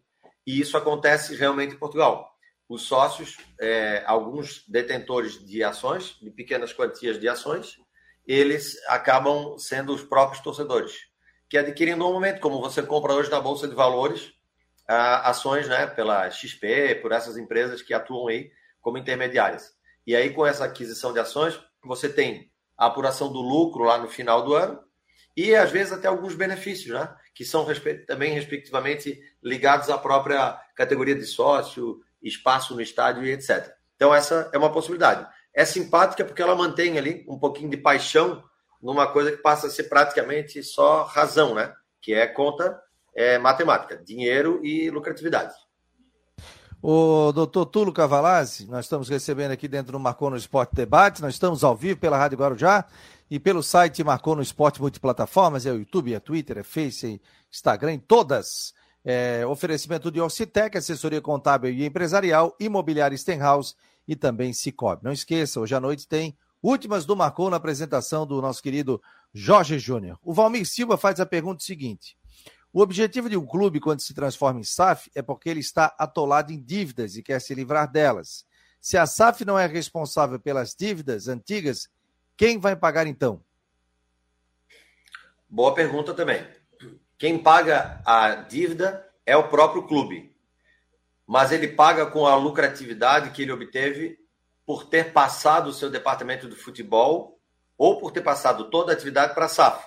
[0.47, 2.31] E isso acontece realmente em Portugal.
[2.69, 7.77] Os sócios, é, alguns detentores de ações, de pequenas quantias de ações,
[8.27, 11.09] eles acabam sendo os próprios torcedores,
[11.49, 14.33] que adquirem normalmente, como você compra hoje na Bolsa de Valores,
[14.87, 19.73] ações né, pela XP, por essas empresas que atuam aí como intermediárias.
[20.07, 24.09] E aí, com essa aquisição de ações, você tem a apuração do lucro lá no
[24.09, 24.81] final do ano
[25.37, 27.15] e, às vezes, até alguns benefícios, né?
[27.35, 27.67] Que são
[28.07, 33.73] também, respectivamente, ligados à própria categoria de sócio, espaço no estádio e etc.
[33.95, 35.27] Então, essa é uma possibilidade.
[35.55, 38.43] É simpática porque ela mantém ali um pouquinho de paixão
[38.83, 41.73] numa coisa que passa a ser praticamente só razão, né?
[42.01, 42.81] Que é conta
[43.15, 45.55] é, matemática, dinheiro e lucratividade.
[46.81, 51.35] O doutor Tulo Cavalazzi, nós estamos recebendo aqui dentro do Marcou no Esporte Debate, nós
[51.35, 52.85] estamos ao vivo pela Rádio Guarujá
[53.29, 57.21] e pelo site Marcou no Esporte Multiplataformas, é o YouTube, é Twitter, é Face, é
[57.51, 58.73] Instagram, em todas.
[59.05, 63.75] É, oferecimento de Orcitec, assessoria contábil e empresarial, imobiliária Stenhouse
[64.07, 65.03] e também Cicobi.
[65.03, 69.01] Não esqueça, hoje à noite tem últimas do Marcou na apresentação do nosso querido
[69.33, 70.19] Jorge Júnior.
[70.23, 72.17] O Valmir Silva faz a pergunta seguinte:
[72.73, 76.53] o objetivo de um clube, quando se transforma em SAF, é porque ele está atolado
[76.53, 78.47] em dívidas e quer se livrar delas.
[78.81, 81.89] Se a SAF não é responsável pelas dívidas antigas,
[82.37, 83.43] quem vai pagar então?
[85.49, 86.47] Boa pergunta também.
[87.17, 90.37] Quem paga a dívida é o próprio clube.
[91.27, 94.19] mas ele paga com a lucratividade que ele obteve
[94.69, 97.41] por ter passado o seu departamento de futebol
[97.79, 99.83] ou por ter passado toda a atividade para a SAF.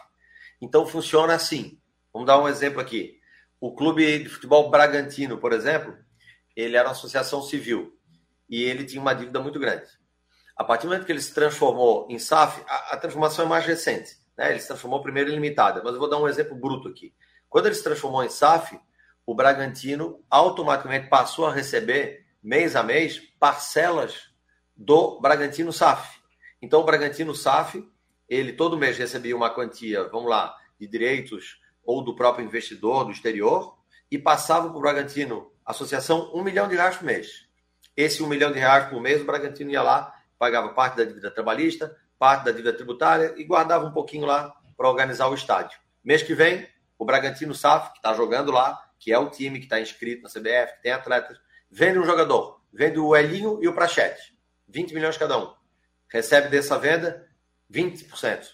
[0.60, 1.80] Então funciona assim.
[2.12, 3.20] Vamos dar um exemplo aqui.
[3.60, 5.96] O clube de futebol Bragantino, por exemplo,
[6.56, 7.96] ele era uma associação civil
[8.50, 9.88] e ele tinha uma dívida muito grande.
[10.58, 13.64] A partir do momento que ele se transformou em SAF, a, a transformação é mais
[13.64, 14.16] recente.
[14.36, 14.50] Né?
[14.50, 17.14] Ele se transformou primeiro em limitada, mas eu vou dar um exemplo bruto aqui.
[17.48, 18.80] Quando ele se transformou em SAF,
[19.28, 24.31] o Bragantino automaticamente passou a receber, mês a mês, parcelas
[24.82, 26.20] do Bragantino SAF.
[26.60, 27.88] Então, o Bragantino SAF,
[28.28, 33.12] ele todo mês recebia uma quantia, vamos lá, de direitos ou do próprio investidor do
[33.12, 33.78] exterior
[34.10, 37.48] e passava para o Bragantino Associação um milhão de reais por mês.
[37.96, 41.30] Esse um milhão de reais por mês, o Bragantino ia lá, pagava parte da dívida
[41.30, 45.78] trabalhista, parte da dívida tributária e guardava um pouquinho lá para organizar o estádio.
[46.04, 46.68] Mês que vem,
[46.98, 50.30] o Bragantino SAF, que está jogando lá, que é o time que está inscrito na
[50.30, 51.38] CBF, que tem atletas,
[51.70, 54.41] vende um jogador, vende o Elinho e o Prachete,
[54.72, 55.54] 20 milhões cada um.
[56.08, 57.28] Recebe dessa venda
[57.72, 58.48] 20%.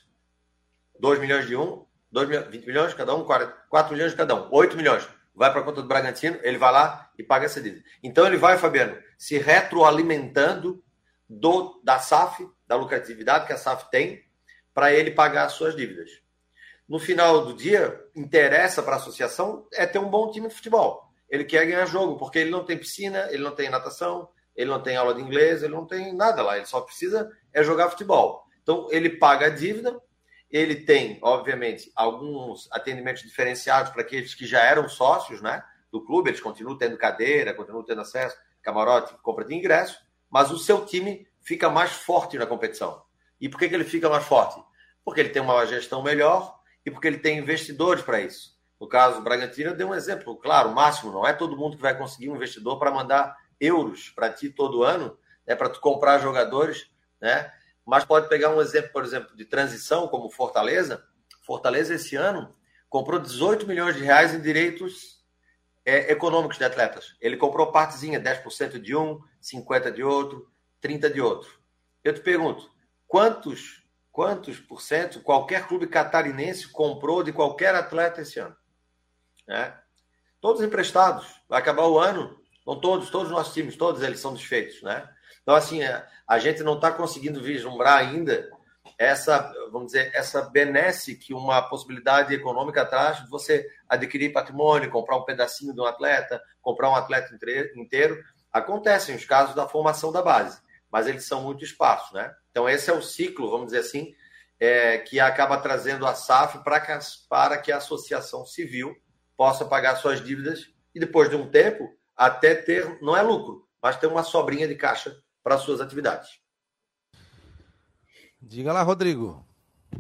[0.99, 4.76] 2 milhões de um, 2, 20 milhões cada um, 4, 4 milhões cada um, 8
[4.76, 5.07] milhões
[5.38, 7.84] vai para a conta do Bragantino, ele vai lá e paga essa dívida.
[8.01, 10.84] Então ele vai, Fabiano, se retroalimentando
[11.30, 14.26] do, da SAF, da lucratividade que a SAF tem,
[14.74, 16.09] para ele pagar as suas dívidas.
[16.89, 21.07] No final do dia, interessa para a associação é ter um bom time de futebol.
[21.30, 24.81] Ele quer ganhar jogo, porque ele não tem piscina, ele não tem natação, ele não
[24.81, 26.57] tem aula de inglês, ele não tem nada lá.
[26.57, 28.43] Ele só precisa é jogar futebol.
[28.63, 30.01] Então, ele paga a dívida,
[30.49, 36.29] ele tem, obviamente, alguns atendimentos diferenciados para aqueles que já eram sócios né, do clube,
[36.29, 39.99] eles continuam tendo cadeira, continuam tendo acesso, camarote, compra de ingresso,
[40.29, 43.01] mas o seu time fica mais forte na competição.
[43.39, 44.61] E por que, que ele fica mais forte?
[45.05, 48.57] Porque ele tem uma gestão melhor e porque ele tem investidores para isso.
[48.79, 51.77] No caso do Bragantino, eu dei um exemplo, claro, o máximo, não é todo mundo
[51.77, 55.79] que vai conseguir um investidor para mandar euros para ti todo ano, né, para tu
[55.79, 56.89] comprar jogadores,
[57.21, 57.51] né?
[57.85, 61.03] mas pode pegar um exemplo, por exemplo, de transição, como Fortaleza.
[61.41, 62.53] Fortaleza, esse ano,
[62.89, 65.25] comprou 18 milhões de reais em direitos
[65.85, 67.15] é, econômicos de atletas.
[67.21, 70.51] Ele comprou partezinha, 10% de um, 50% de outro,
[70.83, 71.49] 30% de outro.
[72.03, 72.69] Eu te pergunto,
[73.07, 78.55] quantos, quantos por cento qualquer clube catarinense comprou de qualquer atleta esse ano?
[79.47, 79.73] É.
[80.41, 81.41] Todos emprestados.
[81.47, 82.37] Vai acabar o ano,
[82.68, 85.07] não todos, todos os nossos times, todos eles são desfeitos, né?
[85.41, 88.49] Então, assim, é, a gente não está conseguindo vislumbrar ainda
[88.97, 95.15] essa, vamos dizer, essa benesse que uma possibilidade econômica traz de você adquirir patrimônio, comprar
[95.15, 97.34] um pedacinho de um atleta, comprar um atleta
[97.78, 98.22] inteiro.
[98.51, 100.59] Acontecem os casos da formação da base,
[100.91, 102.34] mas eles são muito esparsos, né?
[102.51, 104.13] Então, esse é o ciclo, vamos dizer assim,
[104.59, 106.91] é, que acaba trazendo a SAF para que,
[107.30, 108.93] para que a associação civil
[109.38, 113.97] possa pagar suas dívidas e depois de um tempo até ter, não é lucro, mas
[113.97, 116.30] ter uma sobrinha de caixa para suas atividades.
[118.41, 119.45] Diga lá, Rodrigo.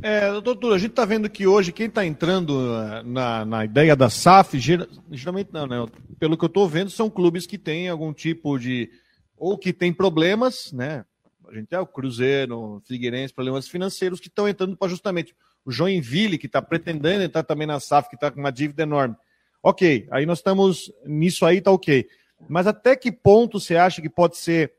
[0.01, 3.95] É, doutor, a gente está vendo que hoje quem está entrando eh, na, na ideia
[3.95, 5.85] da SAF, geralmente não, né?
[6.19, 8.89] Pelo que eu estou vendo, são clubes que têm algum tipo de.
[9.35, 11.05] ou que têm problemas, né?
[11.47, 15.71] A gente é o Cruzeiro, o Figueirense, problemas financeiros que estão entrando para justamente o
[15.71, 19.15] Joinville, que está pretendendo entrar também na SAF, que está com uma dívida enorme.
[19.61, 22.07] Ok, aí nós estamos nisso aí, tá ok.
[22.47, 24.73] Mas até que ponto você acha que pode ser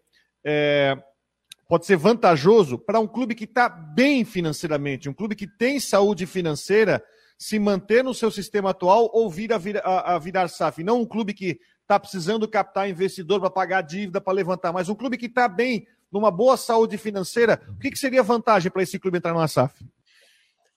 [0.45, 0.97] é,
[1.69, 6.25] pode ser vantajoso para um clube que está bem financeiramente, um clube que tem saúde
[6.25, 7.05] financeira,
[7.37, 10.83] se manter no seu sistema atual ou vir a, vir, a, a virar SAF.
[10.83, 14.95] Não um clube que está precisando captar investidor para pagar dívida, para levantar, mas um
[14.95, 17.61] clube que está bem, numa boa saúde financeira.
[17.69, 19.87] O que, que seria vantagem para esse clube entrar numa SAF?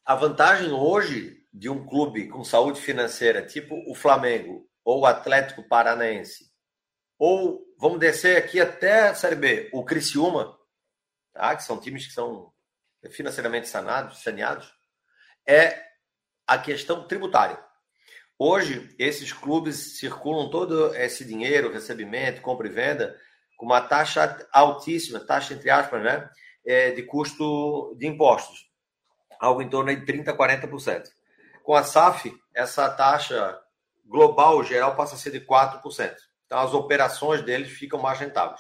[0.06, 5.68] A vantagem hoje de um clube com saúde financeira, tipo o Flamengo ou o Atlético
[5.68, 6.52] Paranaense,
[7.18, 10.58] ou vamos descer aqui até a Série B, o Criciúma,
[11.34, 11.56] tá?
[11.56, 12.52] que são times que são
[13.12, 14.72] financeiramente sanados, saneados,
[15.48, 15.84] é
[16.48, 17.64] a questão tributária.
[18.38, 23.16] Hoje, esses clubes circulam todo esse dinheiro, recebimento, compra e venda,
[23.56, 26.28] com uma taxa altíssima, taxa entre aspas, né?
[26.66, 28.68] É, de custo de impostos,
[29.40, 31.04] algo em torno de 30%, 40%.
[31.64, 33.60] Com a SAF, essa taxa
[34.06, 36.16] global geral passa a ser de 4%.
[36.46, 38.60] Então, as operações deles ficam mais rentáveis.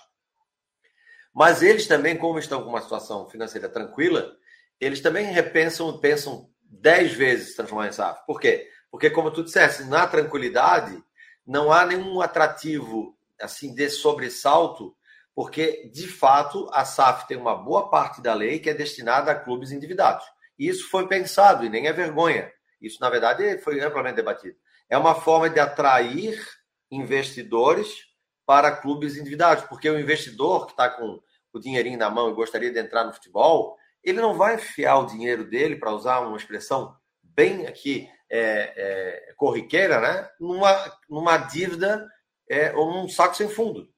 [1.33, 4.33] Mas eles também, como estão com uma situação financeira tranquila,
[4.79, 8.25] eles também repensam, pensam dez vezes transformar em SAF.
[8.25, 8.69] Por quê?
[8.89, 11.01] Porque, como tu disseste, na tranquilidade
[11.45, 14.95] não há nenhum atrativo assim de sobressalto,
[15.33, 19.39] porque, de fato, a SAF tem uma boa parte da lei que é destinada a
[19.39, 20.25] clubes endividados.
[20.59, 22.51] E isso foi pensado, e nem é vergonha.
[22.81, 24.55] Isso, na verdade, foi amplamente debatido.
[24.89, 26.41] É uma forma de atrair
[26.89, 28.07] investidores
[28.45, 31.21] para clubes endividados, porque o investidor que está com
[31.53, 35.05] o dinheirinho na mão e gostaria de entrar no futebol, ele não vai enfiar o
[35.05, 40.29] dinheiro dele, para usar uma expressão bem aqui é, é, corriqueira, né?
[40.39, 42.09] numa, numa dívida
[42.49, 43.89] é, ou num saco sem fundo.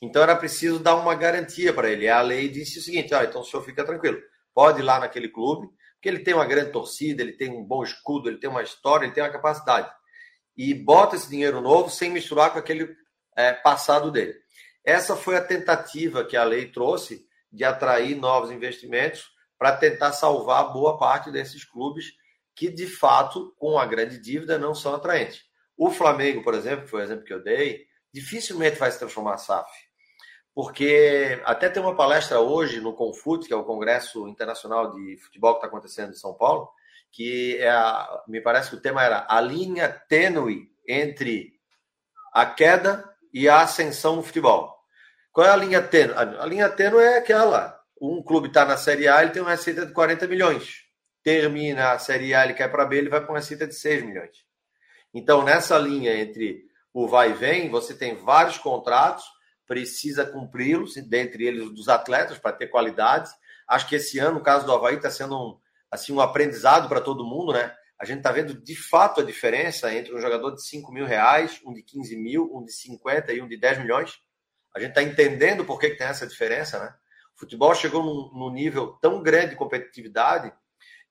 [0.00, 2.08] Então era preciso dar uma garantia para ele.
[2.08, 4.20] A lei disse o seguinte: então o senhor fica tranquilo,
[4.52, 5.68] pode ir lá naquele clube,
[6.02, 9.04] porque ele tem uma grande torcida, ele tem um bom escudo, ele tem uma história,
[9.04, 9.88] ele tem uma capacidade.
[10.56, 12.92] E bota esse dinheiro novo sem misturar com aquele
[13.36, 14.34] é, passado dele.
[14.84, 20.72] Essa foi a tentativa que a lei trouxe de atrair novos investimentos para tentar salvar
[20.72, 22.06] boa parte desses clubes
[22.52, 25.42] que, de fato, com a grande dívida, não são atraentes.
[25.76, 29.70] O Flamengo, por exemplo, foi o exemplo que eu dei, dificilmente vai se transformar SAF.
[30.54, 35.54] Porque até tem uma palestra hoje no Confut, que é o Congresso Internacional de Futebol
[35.54, 36.68] que está acontecendo em São Paulo,
[37.10, 41.52] que é a, me parece que o tema era a linha tênue entre
[42.32, 44.74] a queda e a ascensão no futebol.
[45.32, 46.14] Qual é a linha tênue?
[46.14, 47.80] A linha tênue é aquela.
[48.00, 50.82] Um clube está na Série A, ele tem uma receita de 40 milhões.
[51.22, 54.04] Termina a Série A, ele cai para B, ele vai para uma receita de 6
[54.04, 54.44] milhões.
[55.14, 59.24] Então, nessa linha entre o vai e vem, você tem vários contratos,
[59.66, 63.30] precisa cumpri-los, dentre eles dos atletas, para ter qualidade.
[63.66, 65.58] Acho que esse ano, no caso do Havaí, está sendo um,
[65.90, 67.74] assim, um aprendizado para todo mundo, né?
[67.98, 71.60] A gente está vendo de fato a diferença entre um jogador de 5 mil reais,
[71.64, 74.18] um de 15 mil, um de 50 e um de 10 milhões.
[74.74, 76.94] A gente está entendendo por que, que, tem essa diferença, né?
[77.36, 80.52] O futebol chegou num, num nível tão grande de competitividade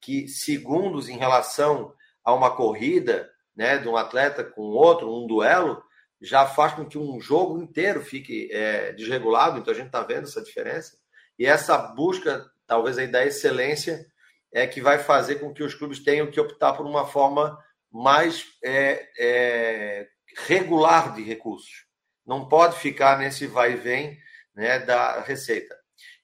[0.02, 1.94] que segundos em relação
[2.24, 5.82] a uma corrida, né, de um atleta com outro, um duelo,
[6.22, 9.58] já faz com que um jogo inteiro fique é, desregulado.
[9.58, 10.96] Então a gente está vendo essa diferença.
[11.38, 14.06] E essa busca, talvez aí da excelência,
[14.54, 17.58] é que vai fazer com que os clubes tenham que optar por uma forma
[17.92, 20.08] mais é, é,
[20.46, 21.86] regular de recursos.
[22.26, 24.18] Não pode ficar nesse vai e vem
[24.56, 25.76] né, da receita.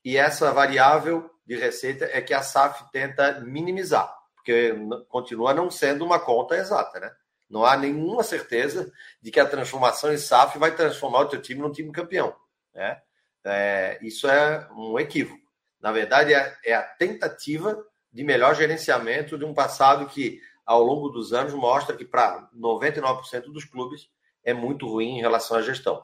[0.06, 4.74] E essa variável de receita é que a SAF tenta minimizar, porque
[5.10, 7.12] continua não sendo uma conta exata, né?
[7.50, 8.92] Não há nenhuma certeza
[9.22, 12.36] de que a transformação em SAF vai transformar o teu time num time campeão,
[12.74, 13.02] né?
[13.46, 15.42] É, isso é um equívoco.
[15.80, 17.82] Na verdade, é, é a tentativa
[18.12, 23.52] de melhor gerenciamento de um passado que, ao longo dos anos, mostra que para 99%
[23.54, 24.10] dos clubes
[24.44, 26.04] é muito ruim em relação à gestão.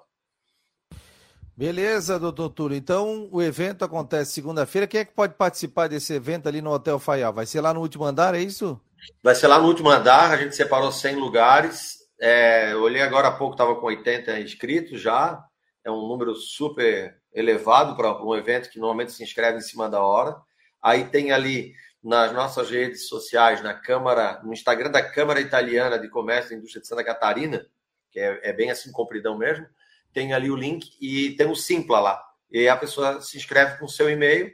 [1.55, 2.75] Beleza, doutor Túlio.
[2.75, 4.87] Então, o evento acontece segunda-feira.
[4.87, 7.31] Quem é que pode participar desse evento ali no Hotel Faial?
[7.31, 8.79] Vai ser lá no último andar, é isso?
[9.21, 10.31] Vai ser lá no último andar.
[10.31, 11.97] A gente separou 100 lugares.
[12.19, 15.43] É, eu olhei agora há pouco, estava com 80 inscritos já.
[15.83, 20.01] É um número super elevado para um evento que normalmente se inscreve em cima da
[20.01, 20.35] hora.
[20.81, 21.73] Aí tem ali
[22.03, 26.81] nas nossas redes sociais, na Câmara, no Instagram da Câmara Italiana de Comércio e Indústria
[26.81, 27.65] de Santa Catarina,
[28.11, 29.65] que é, é bem assim compridão mesmo,
[30.13, 32.23] tem ali o link e tem o Simpla lá.
[32.51, 34.53] E a pessoa se inscreve com o seu e-mail.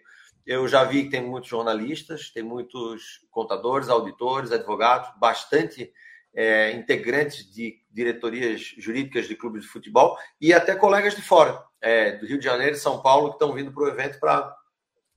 [0.49, 5.93] Eu já vi que tem muitos jornalistas, tem muitos contadores, auditores, advogados, bastante
[6.33, 12.13] é, integrantes de diretorias jurídicas de clubes de futebol e até colegas de fora, é,
[12.13, 14.51] do Rio de Janeiro e São Paulo, que estão vindo para o evento para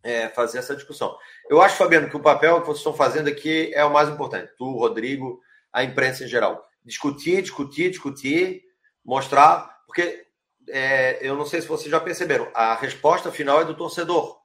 [0.03, 1.17] é, fazer essa discussão.
[1.49, 4.53] Eu acho, Fabiano, que o papel que vocês estão fazendo aqui é o mais importante.
[4.59, 5.41] Tu, Rodrigo,
[5.73, 6.63] a imprensa em geral.
[6.85, 8.65] Discutir, discutir, discutir,
[9.03, 10.27] mostrar, porque
[10.69, 14.42] é, eu não sei se vocês já perceberam, a resposta final é do torcedor.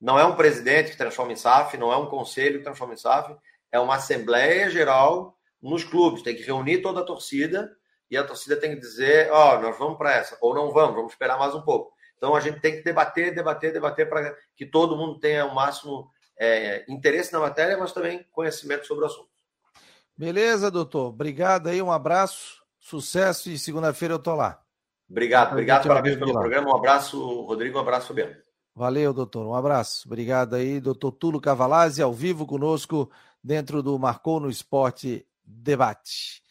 [0.00, 2.98] Não é um presidente que transforma em SAF, não é um conselho que transforma em
[2.98, 3.34] SAF,
[3.72, 6.22] é uma assembleia geral nos clubes.
[6.22, 7.70] Tem que reunir toda a torcida
[8.10, 10.94] e a torcida tem que dizer: Ó, oh, nós vamos para essa, ou não vamos,
[10.94, 11.92] vamos esperar mais um pouco.
[12.16, 16.10] Então a gente tem que debater, debater, debater para que todo mundo tenha o máximo
[16.38, 19.28] é, interesse na matéria, mas também conhecimento sobre o assunto.
[20.16, 21.08] Beleza, doutor.
[21.08, 24.60] Obrigado aí, um abraço, sucesso e segunda-feira eu tô lá.
[25.08, 26.70] Obrigado, obrigado, parabéns pelo programa.
[26.70, 28.47] Um abraço, Rodrigo, um abraço, Fabiano.
[28.78, 29.44] Valeu, doutor.
[29.44, 30.06] Um abraço.
[30.06, 33.10] Obrigado aí, doutor Tulo Cavalazzi, ao vivo conosco
[33.42, 36.44] dentro do Marcou no Esporte Debate.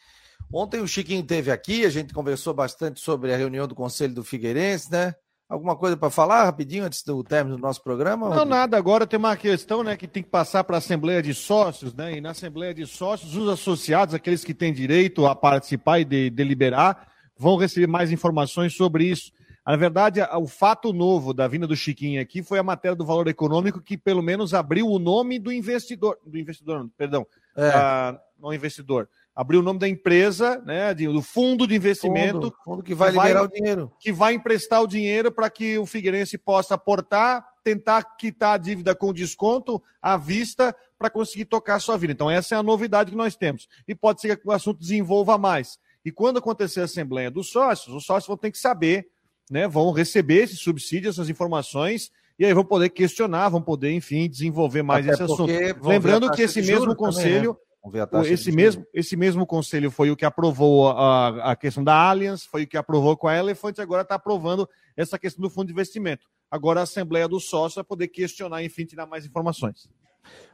[0.52, 4.22] Ontem o Chiquinho teve aqui, a gente conversou bastante sobre a reunião do Conselho do
[4.22, 5.14] Figueirense, né?
[5.48, 8.26] Alguma coisa para falar rapidinho antes do término do nosso programa?
[8.26, 8.50] Não, Rodrigo?
[8.50, 8.76] nada.
[8.76, 12.18] Agora tem uma questão né, que tem que passar para a Assembleia de Sócios, né?
[12.18, 16.28] E na Assembleia de Sócios, os associados, aqueles que têm direito a participar e de,
[16.28, 17.08] deliberar,
[17.38, 19.32] vão receber mais informações sobre isso.
[19.68, 23.28] Na verdade, o fato novo da vinda do Chiquinho aqui foi a matéria do valor
[23.28, 28.18] econômico que pelo menos abriu o nome do investidor, do investidor, perdão, é.
[28.40, 32.94] não investidor, abriu o nome da empresa, né, do fundo de investimento, fundo, fundo que
[32.94, 36.38] vai que liberar vai, o dinheiro, que vai emprestar o dinheiro para que o Figueirense
[36.38, 41.98] possa aportar, tentar quitar a dívida com desconto à vista para conseguir tocar a sua
[41.98, 42.14] vida.
[42.14, 43.68] Então essa é a novidade que nós temos.
[43.86, 45.78] E pode ser que o assunto desenvolva mais.
[46.02, 49.10] E quando acontecer a assembleia dos sócios, os sócios vão ter que saber
[49.50, 54.28] né, vão receber esse subsídio, essas informações, e aí vão poder questionar, vão poder, enfim,
[54.28, 55.52] desenvolver mais Até esse assunto.
[55.82, 57.54] Lembrando que esse mesmo conselho.
[57.54, 57.64] Também,
[58.00, 58.28] né?
[58.28, 62.64] Esse mesmo, esse mesmo conselho foi o que aprovou a, a questão da Allianz, foi
[62.64, 66.26] o que aprovou com a Elephant, agora está aprovando essa questão do fundo de investimento.
[66.50, 69.88] Agora a Assembleia do Sócio vai poder questionar, enfim, tirar mais informações.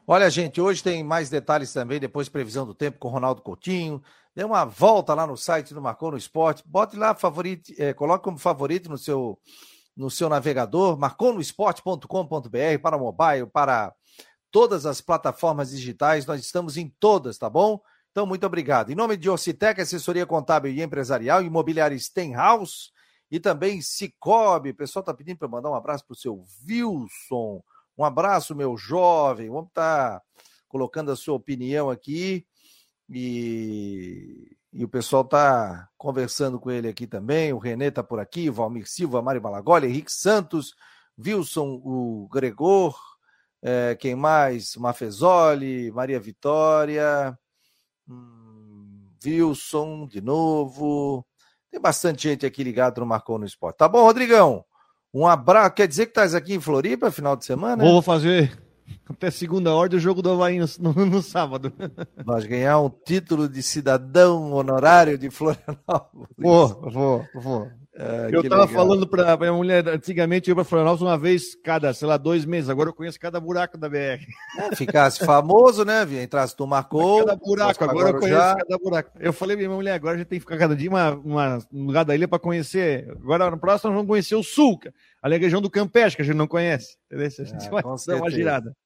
[0.07, 4.03] Olha, gente, hoje tem mais detalhes também, depois previsão do tempo com Ronaldo Coutinho.
[4.35, 8.25] Dê uma volta lá no site do Marcou no Esporte, bote lá favorito, é, coloque
[8.25, 9.39] como favorito no seu
[9.97, 13.95] no seu navegador, marconosport.com.br para mobile, para
[14.51, 17.81] todas as plataformas digitais, nós estamos em todas, tá bom?
[18.11, 18.91] Então, muito obrigado.
[18.91, 22.91] Em nome de Ocitec, assessoria contábil e empresarial, imobiliária Stenhouse
[23.31, 24.71] e também Cicobi.
[24.71, 27.63] O pessoal está pedindo para mandar um abraço para o seu Wilson.
[27.97, 29.49] Um abraço, meu jovem.
[29.49, 30.23] Vamos estar tá
[30.69, 32.47] colocando a sua opinião aqui.
[33.09, 37.53] E, e o pessoal está conversando com ele aqui também.
[37.53, 40.75] O Renê está por aqui, Valmir Silva, Mário Malagoli, Henrique Santos,
[41.19, 42.97] Wilson, o Gregor,
[43.63, 44.77] é, quem mais?
[44.77, 47.39] Mafezoli, Maria Vitória,
[48.09, 51.25] hum, Wilson, de novo.
[51.71, 53.79] Tem bastante gente aqui ligado no Marcou no Esporte.
[53.79, 54.65] Tá bom, Rodrigão?
[55.15, 55.75] Um abraço.
[55.75, 57.85] Quer dizer que estás aqui em Floripa final de semana?
[57.85, 58.59] Vou fazer
[59.09, 61.73] até segunda ordem o jogo do Havaí no, no, no, sábado.
[62.25, 66.29] Nós ganhar um título de cidadão honorário de Florianópolis.
[66.37, 67.71] Vou, vou, vou.
[67.97, 71.95] É, eu estava falando para minha mulher, antigamente eu ia para Florianópolis uma vez cada,
[71.95, 72.69] sei lá, dois meses.
[72.69, 74.21] Agora eu conheço cada buraco da BR.
[74.59, 76.03] É, ficasse famoso, né?
[76.21, 77.25] Entrasse tu marcou.
[77.25, 78.57] Cada buraco, agora eu conheço já.
[78.57, 79.11] cada buraco.
[79.21, 81.59] Eu falei pra minha mulher, agora a gente tem que ficar cada dia uma, uma,
[81.73, 83.09] um lugar da ilha para conhecer.
[83.23, 84.81] Agora no próximo nós vamos conhecer o Sul,
[85.23, 86.97] ali a região do Campeche, que a gente não conhece.
[87.07, 87.27] Entendeu?
[87.27, 88.77] A gente ah, vai dar uma girada.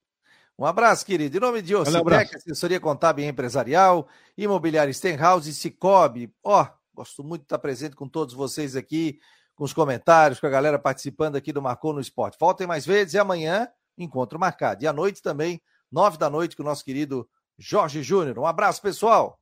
[0.59, 1.37] Um abraço, querido.
[1.37, 6.31] Em nome de Ocitec, assessoria contábil e empresarial, imobiliária Stenhouse e Cicobi.
[6.43, 9.21] Ó, oh, gosto muito de estar presente com todos vocês aqui,
[9.55, 12.37] com os comentários, com a galera participando aqui do Marcou no Esporte.
[12.41, 14.83] Voltem mais vezes e amanhã, encontro marcado.
[14.83, 18.37] E à noite também, nove da noite, com o nosso querido Jorge Júnior.
[18.37, 19.39] Um abraço, pessoal.